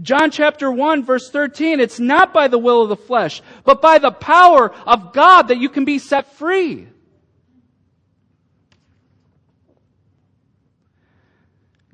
John 0.00 0.30
chapter 0.30 0.70
1 0.70 1.04
verse 1.04 1.30
13, 1.30 1.80
it's 1.80 1.98
not 1.98 2.32
by 2.32 2.48
the 2.48 2.58
will 2.58 2.82
of 2.82 2.88
the 2.88 2.96
flesh, 2.96 3.42
but 3.64 3.82
by 3.82 3.98
the 3.98 4.12
power 4.12 4.72
of 4.86 5.12
God 5.12 5.48
that 5.48 5.58
you 5.58 5.68
can 5.68 5.84
be 5.84 5.98
set 5.98 6.34
free. 6.34 6.86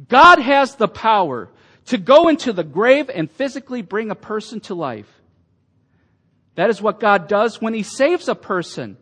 God 0.09 0.39
has 0.39 0.75
the 0.75 0.89
power 0.89 1.49
to 1.87 1.99
go 1.99 2.29
into 2.29 2.53
the 2.53 2.65
grave 2.65 3.11
and 3.13 3.31
physically 3.31 3.83
bring 3.83 4.11
a 4.11 4.15
person 4.15 4.61
to 4.61 4.75
life. 4.75 5.09
That 6.57 6.71
is 6.71 6.81
what 6.81 7.01
God 7.01 7.27
does 7.27 7.61
when 7.61 7.75
He 7.75 7.83
saves 7.83 8.29
a 8.29 8.35
person. 8.35 8.97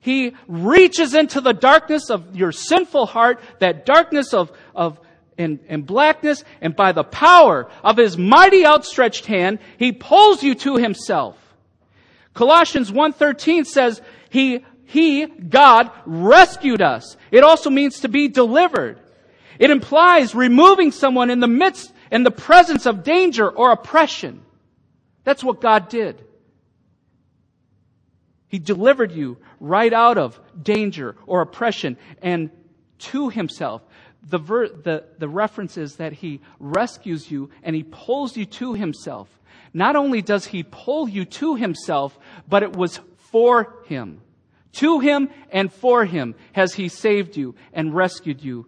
He 0.00 0.34
reaches 0.46 1.14
into 1.14 1.40
the 1.40 1.52
darkness 1.52 2.10
of 2.10 2.36
your 2.36 2.52
sinful 2.52 3.06
heart, 3.06 3.40
that 3.58 3.86
darkness 3.86 4.32
of, 4.32 4.52
of 4.74 5.00
and, 5.38 5.60
and 5.68 5.86
blackness, 5.86 6.44
and 6.60 6.74
by 6.76 6.92
the 6.92 7.04
power 7.04 7.70
of 7.82 7.96
His 7.96 8.18
mighty 8.18 8.66
outstretched 8.66 9.26
hand, 9.26 9.60
He 9.78 9.92
pulls 9.92 10.42
you 10.42 10.54
to 10.56 10.76
Himself. 10.76 11.36
Colossians 12.34 12.90
1.13 12.90 13.64
says, 13.64 14.02
He, 14.28 14.64
He, 14.84 15.26
God, 15.26 15.90
rescued 16.04 16.82
us. 16.82 17.16
It 17.30 17.44
also 17.44 17.70
means 17.70 18.00
to 18.00 18.08
be 18.08 18.28
delivered. 18.28 18.98
It 19.58 19.70
implies 19.70 20.34
removing 20.34 20.92
someone 20.92 21.30
in 21.30 21.40
the 21.40 21.48
midst 21.48 21.92
in 22.10 22.22
the 22.22 22.30
presence 22.30 22.86
of 22.86 23.02
danger 23.02 23.48
or 23.48 23.72
oppression. 23.72 24.42
That's 25.24 25.44
what 25.44 25.60
God 25.60 25.88
did. 25.88 26.24
He 28.48 28.58
delivered 28.58 29.12
you 29.12 29.36
right 29.60 29.92
out 29.92 30.16
of 30.16 30.40
danger 30.60 31.16
or 31.26 31.42
oppression 31.42 31.98
and 32.22 32.50
to 32.98 33.28
himself. 33.28 33.82
The, 34.22 34.38
ver- 34.38 34.68
the, 34.68 35.04
the 35.18 35.28
reference 35.28 35.76
is 35.76 35.96
that 35.96 36.12
he 36.12 36.40
rescues 36.58 37.30
you 37.30 37.50
and 37.62 37.74
he 37.74 37.82
pulls 37.82 38.36
you 38.36 38.44
to 38.46 38.74
himself. 38.74 39.28
Not 39.72 39.96
only 39.96 40.22
does 40.22 40.46
he 40.46 40.62
pull 40.62 41.08
you 41.08 41.24
to 41.24 41.54
himself, 41.54 42.18
but 42.48 42.62
it 42.62 42.74
was 42.74 43.00
for 43.16 43.76
him. 43.86 44.20
To 44.74 45.00
him 45.00 45.30
and 45.50 45.72
for 45.72 46.04
him 46.04 46.34
has 46.52 46.74
he 46.74 46.88
saved 46.88 47.36
you 47.36 47.54
and 47.72 47.94
rescued 47.94 48.42
you 48.42 48.66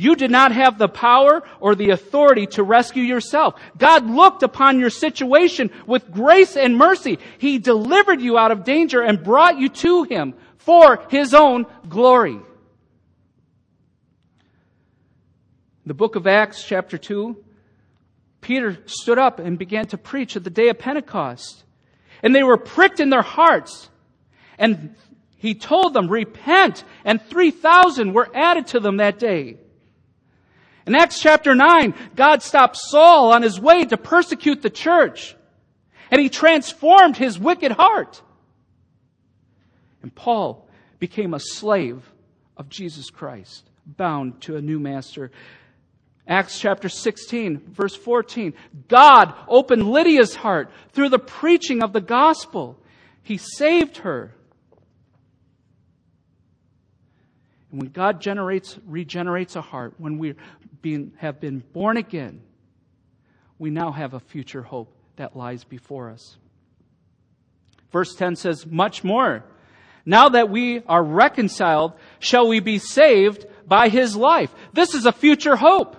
you 0.00 0.16
did 0.16 0.30
not 0.30 0.52
have 0.52 0.78
the 0.78 0.88
power 0.88 1.42
or 1.60 1.74
the 1.74 1.90
authority 1.90 2.46
to 2.46 2.62
rescue 2.62 3.02
yourself. 3.02 3.60
God 3.76 4.06
looked 4.06 4.42
upon 4.42 4.80
your 4.80 4.88
situation 4.88 5.70
with 5.86 6.10
grace 6.10 6.56
and 6.56 6.74
mercy. 6.74 7.18
He 7.36 7.58
delivered 7.58 8.22
you 8.22 8.38
out 8.38 8.50
of 8.50 8.64
danger 8.64 9.02
and 9.02 9.22
brought 9.22 9.58
you 9.58 9.68
to 9.68 10.04
Him 10.04 10.32
for 10.56 11.04
His 11.10 11.34
own 11.34 11.66
glory. 11.86 12.40
The 15.90 15.94
book 15.94 16.14
of 16.14 16.28
Acts, 16.28 16.62
chapter 16.62 16.96
2, 16.96 17.36
Peter 18.40 18.78
stood 18.86 19.18
up 19.18 19.40
and 19.40 19.58
began 19.58 19.88
to 19.88 19.98
preach 19.98 20.36
at 20.36 20.44
the 20.44 20.48
day 20.48 20.68
of 20.68 20.78
Pentecost. 20.78 21.64
And 22.22 22.32
they 22.32 22.44
were 22.44 22.58
pricked 22.58 23.00
in 23.00 23.10
their 23.10 23.22
hearts. 23.22 23.90
And 24.56 24.94
he 25.34 25.56
told 25.56 25.92
them, 25.92 26.06
repent. 26.06 26.84
And 27.04 27.20
3,000 27.20 28.12
were 28.12 28.30
added 28.32 28.68
to 28.68 28.78
them 28.78 28.98
that 28.98 29.18
day. 29.18 29.56
In 30.86 30.94
Acts 30.94 31.18
chapter 31.18 31.56
9, 31.56 31.92
God 32.14 32.44
stopped 32.44 32.76
Saul 32.76 33.32
on 33.32 33.42
his 33.42 33.58
way 33.58 33.84
to 33.84 33.96
persecute 33.96 34.62
the 34.62 34.70
church. 34.70 35.34
And 36.08 36.20
he 36.20 36.28
transformed 36.28 37.16
his 37.16 37.36
wicked 37.36 37.72
heart. 37.72 38.22
And 40.04 40.14
Paul 40.14 40.68
became 41.00 41.34
a 41.34 41.40
slave 41.40 42.08
of 42.56 42.68
Jesus 42.68 43.10
Christ, 43.10 43.68
bound 43.84 44.40
to 44.42 44.54
a 44.54 44.62
new 44.62 44.78
master. 44.78 45.32
Acts 46.30 46.60
chapter 46.60 46.88
16, 46.88 47.58
verse 47.72 47.96
14. 47.96 48.54
God 48.86 49.34
opened 49.48 49.90
Lydia's 49.90 50.36
heart 50.36 50.70
through 50.92 51.08
the 51.08 51.18
preaching 51.18 51.82
of 51.82 51.92
the 51.92 52.00
gospel. 52.00 52.78
He 53.24 53.36
saved 53.36 53.98
her. 53.98 54.32
And 57.72 57.80
when 57.80 57.90
God 57.90 58.20
generates, 58.20 58.78
regenerates 58.86 59.56
a 59.56 59.60
heart, 59.60 59.94
when 59.98 60.18
we 60.18 60.36
been, 60.80 61.12
have 61.16 61.40
been 61.40 61.64
born 61.72 61.96
again, 61.96 62.40
we 63.58 63.70
now 63.70 63.90
have 63.90 64.14
a 64.14 64.20
future 64.20 64.62
hope 64.62 64.94
that 65.16 65.36
lies 65.36 65.64
before 65.64 66.10
us. 66.10 66.36
Verse 67.90 68.14
10 68.14 68.36
says, 68.36 68.64
much 68.64 69.02
more. 69.02 69.44
Now 70.06 70.28
that 70.28 70.48
we 70.48 70.82
are 70.86 71.02
reconciled, 71.02 71.94
shall 72.20 72.46
we 72.46 72.60
be 72.60 72.78
saved 72.78 73.46
by 73.66 73.88
his 73.88 74.14
life? 74.14 74.54
This 74.72 74.94
is 74.94 75.06
a 75.06 75.12
future 75.12 75.56
hope. 75.56 75.96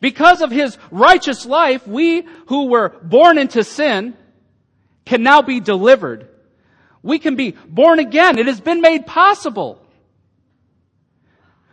Because 0.00 0.42
of 0.42 0.50
his 0.50 0.76
righteous 0.90 1.46
life, 1.46 1.86
we 1.86 2.26
who 2.46 2.66
were 2.66 2.90
born 3.02 3.38
into 3.38 3.64
sin 3.64 4.14
can 5.04 5.22
now 5.22 5.42
be 5.42 5.60
delivered. 5.60 6.28
We 7.02 7.18
can 7.18 7.36
be 7.36 7.52
born 7.68 7.98
again. 7.98 8.38
It 8.38 8.46
has 8.46 8.60
been 8.60 8.80
made 8.80 9.06
possible. 9.06 9.80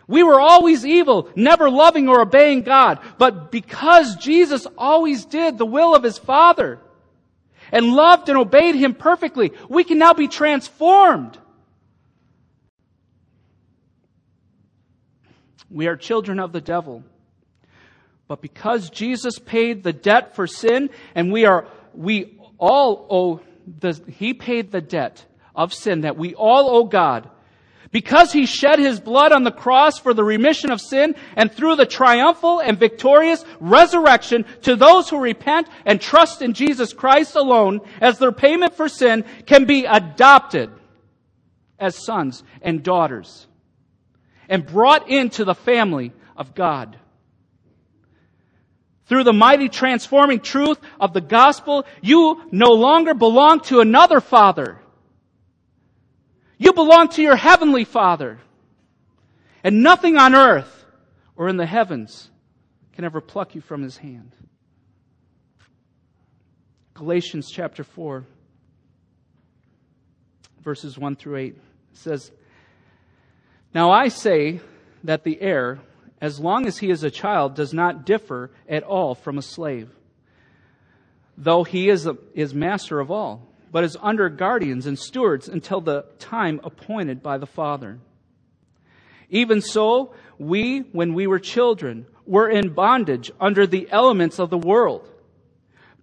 We 0.07 0.21
were 0.21 0.39
always 0.39 0.85
evil, 0.85 1.29
never 1.35 1.69
loving 1.69 2.07
or 2.07 2.21
obeying 2.21 2.61
God. 2.61 2.99
But 3.17 3.51
because 3.51 4.15
Jesus 4.17 4.67
always 4.77 5.25
did 5.25 5.57
the 5.57 5.65
will 5.65 5.95
of 5.95 6.03
His 6.03 6.17
Father 6.17 6.79
and 7.71 7.93
loved 7.93 8.29
and 8.29 8.37
obeyed 8.37 8.75
Him 8.75 8.93
perfectly, 8.93 9.53
we 9.69 9.83
can 9.83 9.97
now 9.97 10.13
be 10.13 10.27
transformed. 10.27 11.37
We 15.69 15.87
are 15.87 15.95
children 15.95 16.39
of 16.39 16.51
the 16.51 16.61
devil. 16.61 17.03
But 18.27 18.41
because 18.41 18.89
Jesus 18.89 19.39
paid 19.39 19.83
the 19.83 19.93
debt 19.93 20.35
for 20.35 20.47
sin 20.47 20.89
and 21.13 21.31
we 21.31 21.45
are, 21.45 21.67
we 21.93 22.37
all 22.57 23.07
owe 23.09 23.41
the, 23.79 24.01
He 24.07 24.33
paid 24.33 24.71
the 24.71 24.81
debt 24.81 25.25
of 25.55 25.73
sin 25.73 26.01
that 26.01 26.17
we 26.17 26.33
all 26.35 26.69
owe 26.69 26.85
God. 26.85 27.29
Because 27.91 28.33
he 28.33 28.47
shed 28.47 28.79
his 28.79 28.99
blood 28.99 29.31
on 29.31 29.43
the 29.43 29.51
cross 29.51 29.99
for 29.99 30.15
the 30.15 30.23
remission 30.23 30.71
of 30.71 30.81
sin 30.81 31.13
and 31.35 31.51
through 31.51 31.75
the 31.75 31.85
triumphal 31.85 32.59
and 32.59 32.79
victorious 32.79 33.45
resurrection 33.59 34.45
to 34.63 34.75
those 34.75 35.09
who 35.09 35.19
repent 35.19 35.67
and 35.85 36.01
trust 36.01 36.41
in 36.41 36.53
Jesus 36.53 36.91
Christ 36.91 37.35
alone 37.35 37.81
as 38.01 38.17
their 38.17 38.31
payment 38.31 38.73
for 38.73 38.89
sin 38.89 39.23
can 39.45 39.65
be 39.65 39.85
adopted 39.85 40.71
as 41.77 42.03
sons 42.03 42.43
and 42.63 42.81
daughters 42.81 43.45
and 44.49 44.65
brought 44.65 45.07
into 45.07 45.45
the 45.45 45.53
family 45.53 46.13
of 46.35 46.55
God. 46.55 46.97
Through 49.13 49.25
the 49.25 49.31
mighty 49.31 49.69
transforming 49.69 50.39
truth 50.39 50.79
of 50.99 51.13
the 51.13 51.21
gospel, 51.21 51.85
you 52.01 52.41
no 52.51 52.71
longer 52.71 53.13
belong 53.13 53.59
to 53.65 53.79
another 53.79 54.19
father. 54.19 54.79
You 56.57 56.73
belong 56.73 57.09
to 57.09 57.21
your 57.21 57.35
heavenly 57.35 57.83
Father. 57.83 58.39
And 59.63 59.83
nothing 59.83 60.17
on 60.17 60.33
earth 60.33 60.83
or 61.35 61.47
in 61.47 61.57
the 61.57 61.67
heavens 61.67 62.31
can 62.93 63.05
ever 63.05 63.21
pluck 63.21 63.53
you 63.53 63.61
from 63.61 63.83
his 63.83 63.97
hand. 63.97 64.31
Galatians 66.95 67.51
chapter 67.51 67.83
4, 67.83 68.25
verses 70.63 70.97
1 70.97 71.17
through 71.17 71.35
8 71.35 71.57
says, 71.91 72.31
Now 73.75 73.91
I 73.91 74.07
say 74.07 74.59
that 75.03 75.23
the 75.23 75.39
heir, 75.39 75.81
as 76.23 76.39
long 76.39 76.65
as 76.65 76.79
he 76.79 76.89
is 76.89 77.03
a 77.03 77.11
child, 77.11 77.53
does 77.53 77.71
not 77.71 78.03
differ 78.03 78.49
at 78.67 78.81
all 78.81 79.13
from 79.13 79.37
a 79.37 79.43
slave, 79.43 79.91
though 81.37 81.63
he 81.63 81.89
is, 81.89 82.07
a, 82.07 82.17
is 82.33 82.55
master 82.55 82.99
of 82.99 83.11
all 83.11 83.53
but 83.73 83.83
is 83.83 83.97
under 84.03 84.29
guardians 84.29 84.85
and 84.85 84.99
stewards 84.99 85.49
until 85.49 85.81
the 85.81 86.05
time 86.19 86.61
appointed 86.63 87.23
by 87.23 87.39
the 87.39 87.47
Father. 87.47 87.97
Even 89.31 89.61
so, 89.61 90.13
we, 90.37 90.81
when 90.91 91.15
we 91.15 91.25
were 91.25 91.39
children, 91.39 92.05
were 92.27 92.47
in 92.47 92.69
bondage 92.69 93.31
under 93.41 93.65
the 93.65 93.87
elements 93.89 94.37
of 94.37 94.51
the 94.51 94.59
world. 94.59 95.09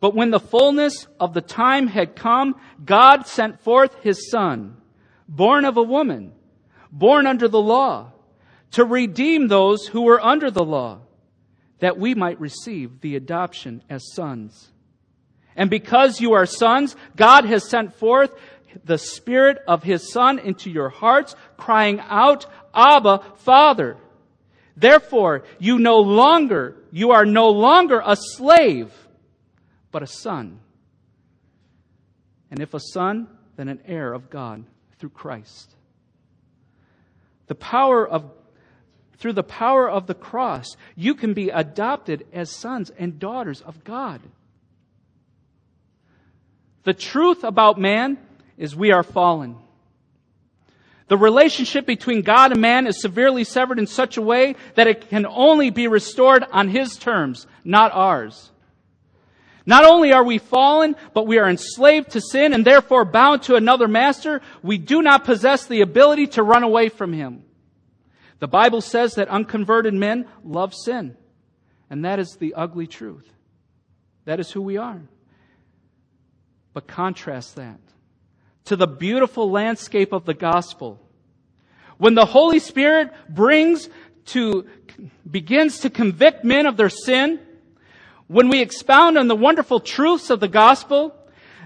But 0.01 0.17
when 0.17 0.33
the 0.33 0.41
fullness 0.41 1.07
of 1.21 1.33
the 1.33 1.41
time 1.41 1.87
had 1.87 2.17
come, 2.17 2.57
God 2.85 3.29
sent 3.29 3.61
forth 3.61 3.95
his 4.03 4.29
Son, 4.29 4.77
born 5.29 5.65
of 5.65 5.77
a 5.77 5.83
woman, 5.83 6.33
born 6.91 7.25
under 7.25 7.47
the 7.47 7.63
law, 7.63 8.11
to 8.73 8.85
redeem 8.85 9.49
those 9.49 9.87
who 9.87 10.03
were 10.03 10.21
under 10.21 10.51
the 10.51 10.65
law, 10.65 11.01
that 11.81 11.99
we 11.99 12.15
might 12.15 12.41
receive 12.41 13.01
the 13.01 13.17
adoption 13.17 13.83
as 13.89 14.13
sons. 14.13 14.71
And 15.57 15.69
because 15.69 16.21
you 16.21 16.35
are 16.35 16.47
sons, 16.47 16.95
God 17.17 17.45
has 17.45 17.69
sent 17.69 17.95
forth 17.95 18.35
the 18.85 18.99
Spirit 18.99 19.59
of 19.67 19.83
His 19.83 20.13
Son 20.13 20.39
into 20.39 20.71
your 20.71 20.89
hearts, 20.89 21.35
crying 21.57 22.01
out, 22.01 22.47
Abba, 22.73 23.23
Father. 23.37 23.97
Therefore, 24.77 25.45
you 25.59 25.79
no 25.79 25.99
longer, 25.99 26.77
you 26.93 27.11
are 27.11 27.27
no 27.27 27.51
longer 27.51 28.01
a 28.05 28.17
slave, 28.17 28.93
but 29.91 30.03
a 30.03 30.07
son. 30.07 30.61
And 32.51 32.61
if 32.61 32.75
a 32.75 32.81
son, 32.81 33.29
then 33.57 33.69
an 33.69 33.81
heir 33.85 34.13
of 34.13 34.31
God 34.31 34.65
through 34.99 35.11
Christ. 35.11 35.75
The 37.49 37.55
power 37.55 38.09
of 38.09 38.31
through 39.21 39.35
the 39.35 39.43
power 39.43 39.89
of 39.89 40.07
the 40.07 40.15
cross, 40.15 40.77
you 40.97 41.15
can 41.15 41.35
be 41.35 41.51
adopted 41.51 42.27
as 42.33 42.51
sons 42.51 42.91
and 42.99 43.19
daughters 43.19 43.61
of 43.61 43.85
God. 43.85 44.21
The 46.85 46.95
truth 46.95 47.45
about 47.45 47.79
man 47.79 48.19
is 48.57 48.75
we 48.75 48.93
are 48.93 49.03
fallen. 49.03 49.57
The 51.09 51.19
relationship 51.19 51.87
between 51.87 52.23
God 52.23 52.53
and 52.53 52.63
man 52.63 52.87
is 52.87 53.03
severely 53.03 53.45
severed 53.45 53.79
in 53.79 53.87
such 53.87 54.17
a 54.17 54.23
way 54.23 54.57
that 54.77 54.87
it 54.87 55.11
can 55.11 55.27
only 55.27 55.69
be 55.69 55.87
restored 55.87 56.43
on 56.51 56.69
His 56.69 56.97
terms, 56.97 57.47
not 57.63 57.93
ours. 57.93 58.51
Not 59.67 59.85
only 59.85 60.13
are 60.13 60.25
we 60.25 60.39
fallen, 60.39 60.97
but 61.13 61.27
we 61.27 61.39
are 61.39 61.51
enslaved 61.51 62.13
to 62.13 62.23
sin 62.23 62.55
and 62.55 62.65
therefore 62.65 63.05
bound 63.05 63.43
to 63.43 63.57
another 63.57 63.87
master. 63.87 64.41
We 64.63 64.79
do 64.79 65.03
not 65.03 65.25
possess 65.25 65.67
the 65.67 65.83
ability 65.83 66.29
to 66.29 66.43
run 66.43 66.63
away 66.63 66.89
from 66.89 67.13
Him. 67.13 67.43
The 68.41 68.49
Bible 68.49 68.81
says 68.81 69.15
that 69.15 69.29
unconverted 69.29 69.95
men 69.95 70.27
love 70.43 70.75
sin. 70.75 71.17
And 71.89 72.05
that 72.05 72.19
is 72.19 72.37
the 72.37 72.55
ugly 72.55 72.87
truth. 72.87 73.29
That 74.25 74.41
is 74.41 74.51
who 74.51 74.63
we 74.63 74.77
are. 74.77 75.01
But 76.73 76.87
contrast 76.87 77.57
that 77.57 77.81
to 78.67 78.77
the 78.77 78.87
beautiful 78.87 79.51
landscape 79.51 80.13
of 80.13 80.25
the 80.25 80.35
gospel. 80.35 81.01
When 81.99 82.15
the 82.15 82.25
Holy 82.25 82.61
Spirit 82.61 83.13
brings 83.29 83.89
to, 84.27 84.67
begins 85.29 85.81
to 85.81 85.91
convict 85.91 86.45
men 86.45 86.67
of 86.67 86.77
their 86.77 86.89
sin, 86.89 87.41
when 88.29 88.49
we 88.49 88.61
expound 88.61 89.19
on 89.19 89.27
the 89.27 89.35
wonderful 89.35 89.81
truths 89.81 90.31
of 90.31 90.39
the 90.39 90.49
gospel, 90.49 91.15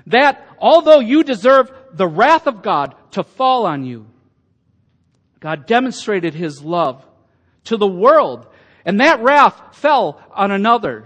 that 0.06 0.46
although 0.58 1.00
you 1.00 1.22
deserve 1.22 1.70
the 1.92 2.08
wrath 2.08 2.46
of 2.46 2.62
God 2.62 2.94
to 3.12 3.22
fall 3.22 3.66
on 3.66 3.84
you, 3.84 4.06
God 5.44 5.66
demonstrated 5.66 6.32
His 6.32 6.62
love 6.62 7.04
to 7.64 7.76
the 7.76 7.86
world, 7.86 8.46
and 8.86 8.98
that 9.00 9.20
wrath 9.22 9.76
fell 9.76 10.22
on 10.32 10.50
another, 10.50 11.04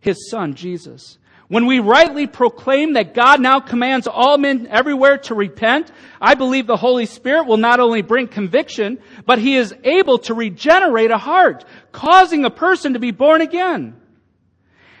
His 0.00 0.28
Son, 0.28 0.56
Jesus. 0.56 1.16
When 1.46 1.66
we 1.66 1.78
rightly 1.78 2.26
proclaim 2.26 2.94
that 2.94 3.14
God 3.14 3.40
now 3.40 3.60
commands 3.60 4.08
all 4.08 4.36
men 4.36 4.66
everywhere 4.66 5.18
to 5.18 5.34
repent, 5.36 5.92
I 6.20 6.34
believe 6.34 6.66
the 6.66 6.76
Holy 6.76 7.06
Spirit 7.06 7.46
will 7.46 7.56
not 7.56 7.78
only 7.78 8.02
bring 8.02 8.26
conviction, 8.26 8.98
but 9.24 9.38
He 9.38 9.54
is 9.54 9.72
able 9.84 10.18
to 10.18 10.34
regenerate 10.34 11.12
a 11.12 11.18
heart, 11.18 11.64
causing 11.92 12.44
a 12.44 12.50
person 12.50 12.94
to 12.94 12.98
be 12.98 13.12
born 13.12 13.42
again. 13.42 13.94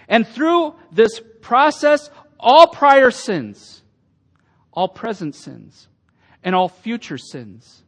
And 0.06 0.24
through 0.24 0.76
this 0.92 1.20
process, 1.40 2.10
all 2.38 2.68
prior 2.68 3.10
sins, 3.10 3.82
all 4.72 4.86
present 4.86 5.34
sins, 5.34 5.88
and 6.46 6.54
all 6.54 6.68
future 6.68 7.18
sins, 7.18 7.82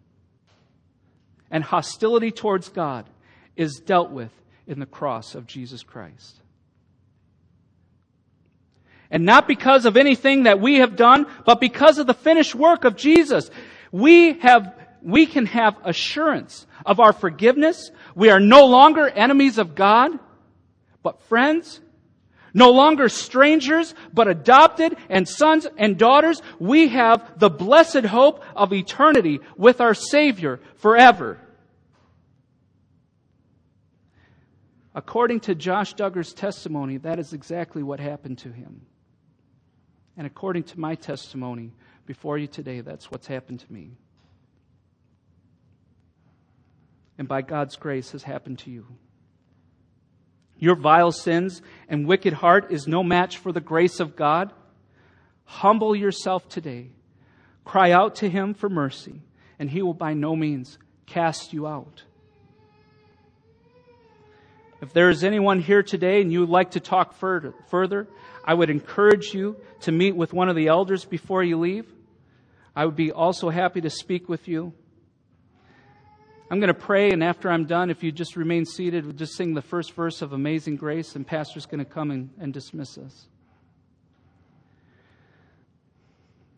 and 1.48 1.62
hostility 1.62 2.32
towards 2.32 2.68
God 2.68 3.08
is 3.56 3.78
dealt 3.78 4.10
with 4.10 4.32
in 4.66 4.80
the 4.80 4.86
cross 4.86 5.36
of 5.36 5.46
Jesus 5.46 5.84
Christ. 5.84 6.40
And 9.12 9.24
not 9.24 9.46
because 9.46 9.86
of 9.86 9.96
anything 9.96 10.42
that 10.42 10.60
we 10.60 10.80
have 10.80 10.96
done, 10.96 11.26
but 11.46 11.60
because 11.60 11.98
of 11.98 12.08
the 12.08 12.14
finished 12.14 12.54
work 12.56 12.84
of 12.84 12.96
Jesus. 12.96 13.48
We 13.92 14.40
have, 14.40 14.74
we 15.02 15.24
can 15.26 15.46
have 15.46 15.76
assurance 15.84 16.66
of 16.84 16.98
our 16.98 17.12
forgiveness. 17.12 17.92
We 18.16 18.28
are 18.28 18.40
no 18.40 18.66
longer 18.66 19.08
enemies 19.08 19.58
of 19.58 19.76
God, 19.76 20.18
but 21.04 21.22
friends. 21.22 21.80
No 22.58 22.72
longer 22.72 23.08
strangers, 23.08 23.94
but 24.12 24.26
adopted 24.26 24.96
and 25.08 25.28
sons 25.28 25.68
and 25.76 25.96
daughters. 25.96 26.42
We 26.58 26.88
have 26.88 27.38
the 27.38 27.48
blessed 27.48 28.04
hope 28.04 28.42
of 28.56 28.72
eternity 28.72 29.38
with 29.56 29.80
our 29.80 29.94
Savior 29.94 30.58
forever. 30.74 31.38
According 34.92 35.38
to 35.40 35.54
Josh 35.54 35.94
Duggar's 35.94 36.32
testimony, 36.32 36.96
that 36.96 37.20
is 37.20 37.32
exactly 37.32 37.84
what 37.84 38.00
happened 38.00 38.38
to 38.38 38.50
him. 38.50 38.80
And 40.16 40.26
according 40.26 40.64
to 40.64 40.80
my 40.80 40.96
testimony 40.96 41.70
before 42.06 42.38
you 42.38 42.48
today, 42.48 42.80
that's 42.80 43.08
what's 43.08 43.28
happened 43.28 43.60
to 43.60 43.72
me. 43.72 43.92
And 47.18 47.28
by 47.28 47.42
God's 47.42 47.76
grace 47.76 48.10
has 48.10 48.24
happened 48.24 48.58
to 48.60 48.70
you. 48.72 48.84
Your 50.58 50.74
vile 50.74 51.12
sins 51.12 51.62
and 51.88 52.06
wicked 52.06 52.32
heart 52.32 52.70
is 52.70 52.88
no 52.88 53.02
match 53.02 53.38
for 53.38 53.52
the 53.52 53.60
grace 53.60 54.00
of 54.00 54.16
God. 54.16 54.52
Humble 55.44 55.94
yourself 55.94 56.48
today. 56.48 56.88
Cry 57.64 57.92
out 57.92 58.16
to 58.16 58.28
Him 58.28 58.54
for 58.54 58.68
mercy, 58.68 59.22
and 59.58 59.70
He 59.70 59.82
will 59.82 59.94
by 59.94 60.14
no 60.14 60.34
means 60.34 60.78
cast 61.06 61.52
you 61.52 61.66
out. 61.66 62.02
If 64.80 64.92
there 64.92 65.10
is 65.10 65.24
anyone 65.24 65.60
here 65.60 65.82
today 65.82 66.20
and 66.20 66.32
you 66.32 66.40
would 66.40 66.48
like 66.48 66.72
to 66.72 66.80
talk 66.80 67.14
further, 67.14 67.52
further 67.68 68.06
I 68.44 68.54
would 68.54 68.70
encourage 68.70 69.34
you 69.34 69.56
to 69.80 69.92
meet 69.92 70.14
with 70.16 70.32
one 70.32 70.48
of 70.48 70.56
the 70.56 70.68
elders 70.68 71.04
before 71.04 71.42
you 71.42 71.58
leave. 71.58 71.86
I 72.76 72.84
would 72.84 72.96
be 72.96 73.10
also 73.10 73.50
happy 73.50 73.80
to 73.80 73.90
speak 73.90 74.28
with 74.28 74.46
you. 74.46 74.72
I'm 76.50 76.60
going 76.60 76.68
to 76.68 76.74
pray, 76.74 77.10
and 77.10 77.22
after 77.22 77.50
I'm 77.50 77.66
done, 77.66 77.90
if 77.90 78.02
you 78.02 78.10
just 78.10 78.34
remain 78.34 78.64
seated, 78.64 79.04
we'll 79.04 79.14
just 79.14 79.36
sing 79.36 79.52
the 79.52 79.60
first 79.60 79.92
verse 79.92 80.22
of 80.22 80.32
Amazing 80.32 80.76
Grace, 80.76 81.14
and 81.14 81.26
Pastor's 81.26 81.66
going 81.66 81.84
to 81.84 81.90
come 81.90 82.10
and, 82.10 82.30
and 82.40 82.54
dismiss 82.54 82.96
us. 82.96 83.26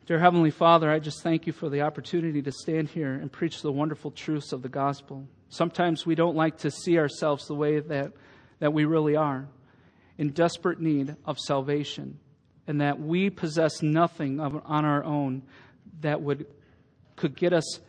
Dear 0.06 0.20
Heavenly 0.20 0.52
Father, 0.52 0.88
I 0.88 1.00
just 1.00 1.24
thank 1.24 1.48
you 1.48 1.52
for 1.52 1.68
the 1.68 1.82
opportunity 1.82 2.40
to 2.40 2.52
stand 2.52 2.88
here 2.88 3.14
and 3.14 3.32
preach 3.32 3.62
the 3.62 3.72
wonderful 3.72 4.12
truths 4.12 4.52
of 4.52 4.62
the 4.62 4.68
gospel. 4.68 5.26
Sometimes 5.48 6.06
we 6.06 6.14
don't 6.14 6.36
like 6.36 6.58
to 6.58 6.70
see 6.70 6.96
ourselves 6.96 7.48
the 7.48 7.56
way 7.56 7.80
that, 7.80 8.12
that 8.60 8.72
we 8.72 8.84
really 8.84 9.16
are 9.16 9.48
in 10.18 10.30
desperate 10.30 10.80
need 10.80 11.16
of 11.24 11.38
salvation, 11.40 12.20
and 12.68 12.80
that 12.80 13.00
we 13.00 13.28
possess 13.28 13.82
nothing 13.82 14.38
of, 14.38 14.62
on 14.66 14.84
our 14.84 15.02
own 15.02 15.42
that 16.02 16.20
would 16.20 16.46
could 17.16 17.36
get 17.36 17.52
us 17.52 17.80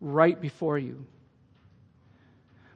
right 0.00 0.40
before 0.40 0.78
you. 0.78 1.06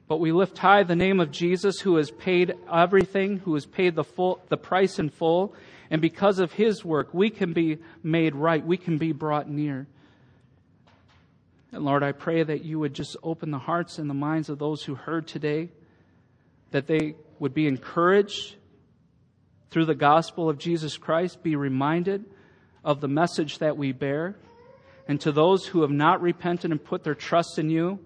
But 0.07 0.19
we 0.19 0.31
lift 0.31 0.57
high 0.57 0.83
the 0.83 0.95
name 0.95 1.19
of 1.19 1.31
Jesus 1.31 1.79
who 1.79 1.95
has 1.95 2.11
paid 2.11 2.53
everything, 2.71 3.37
who 3.39 3.53
has 3.53 3.65
paid 3.65 3.95
the 3.95 4.03
full 4.03 4.41
the 4.49 4.57
price 4.57 4.99
in 4.99 5.09
full, 5.09 5.55
and 5.89 6.01
because 6.01 6.39
of 6.39 6.51
his 6.51 6.83
work 6.83 7.13
we 7.13 7.29
can 7.29 7.53
be 7.53 7.77
made 8.03 8.35
right, 8.35 8.65
we 8.65 8.77
can 8.77 8.97
be 8.97 9.13
brought 9.13 9.49
near. 9.49 9.87
And 11.71 11.85
Lord, 11.85 12.03
I 12.03 12.11
pray 12.11 12.43
that 12.43 12.65
you 12.65 12.79
would 12.79 12.93
just 12.93 13.15
open 13.23 13.51
the 13.51 13.57
hearts 13.57 13.97
and 13.97 14.09
the 14.09 14.13
minds 14.13 14.49
of 14.49 14.59
those 14.59 14.83
who 14.83 14.95
heard 14.95 15.27
today, 15.27 15.69
that 16.71 16.87
they 16.87 17.15
would 17.39 17.53
be 17.53 17.67
encouraged, 17.67 18.55
through 19.69 19.85
the 19.85 19.95
gospel 19.95 20.49
of 20.49 20.57
Jesus 20.57 20.97
Christ, 20.97 21.41
be 21.41 21.55
reminded 21.55 22.25
of 22.83 22.99
the 22.99 23.07
message 23.07 23.59
that 23.59 23.77
we 23.77 23.93
bear. 23.93 24.35
And 25.07 25.19
to 25.21 25.31
those 25.31 25.65
who 25.65 25.81
have 25.81 25.91
not 25.91 26.21
repented 26.21 26.71
and 26.71 26.83
put 26.83 27.03
their 27.03 27.15
trust 27.15 27.59
in 27.59 27.69
you, 27.69 27.99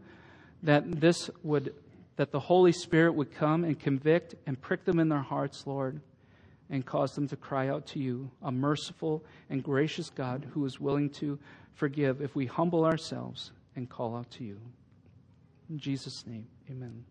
that 0.63 0.99
this 0.99 1.29
would, 1.43 1.73
that 2.15 2.31
the 2.31 2.39
Holy 2.39 2.71
Spirit 2.71 3.13
would 3.13 3.33
come 3.33 3.63
and 3.63 3.79
convict 3.79 4.35
and 4.45 4.59
prick 4.59 4.85
them 4.85 4.99
in 4.99 5.09
their 5.09 5.21
hearts, 5.21 5.67
Lord, 5.67 6.01
and 6.69 6.85
cause 6.85 7.13
them 7.13 7.27
to 7.27 7.35
cry 7.35 7.69
out 7.69 7.85
to 7.87 7.99
you, 7.99 8.31
a 8.41 8.51
merciful 8.51 9.23
and 9.49 9.63
gracious 9.63 10.09
God 10.09 10.47
who 10.53 10.65
is 10.65 10.79
willing 10.79 11.09
to 11.11 11.37
forgive 11.73 12.21
if 12.21 12.35
we 12.35 12.45
humble 12.45 12.85
ourselves 12.85 13.51
and 13.75 13.89
call 13.89 14.15
out 14.15 14.31
to 14.31 14.43
you. 14.43 14.59
In 15.69 15.77
Jesus' 15.77 16.25
name, 16.25 16.47
amen. 16.69 17.05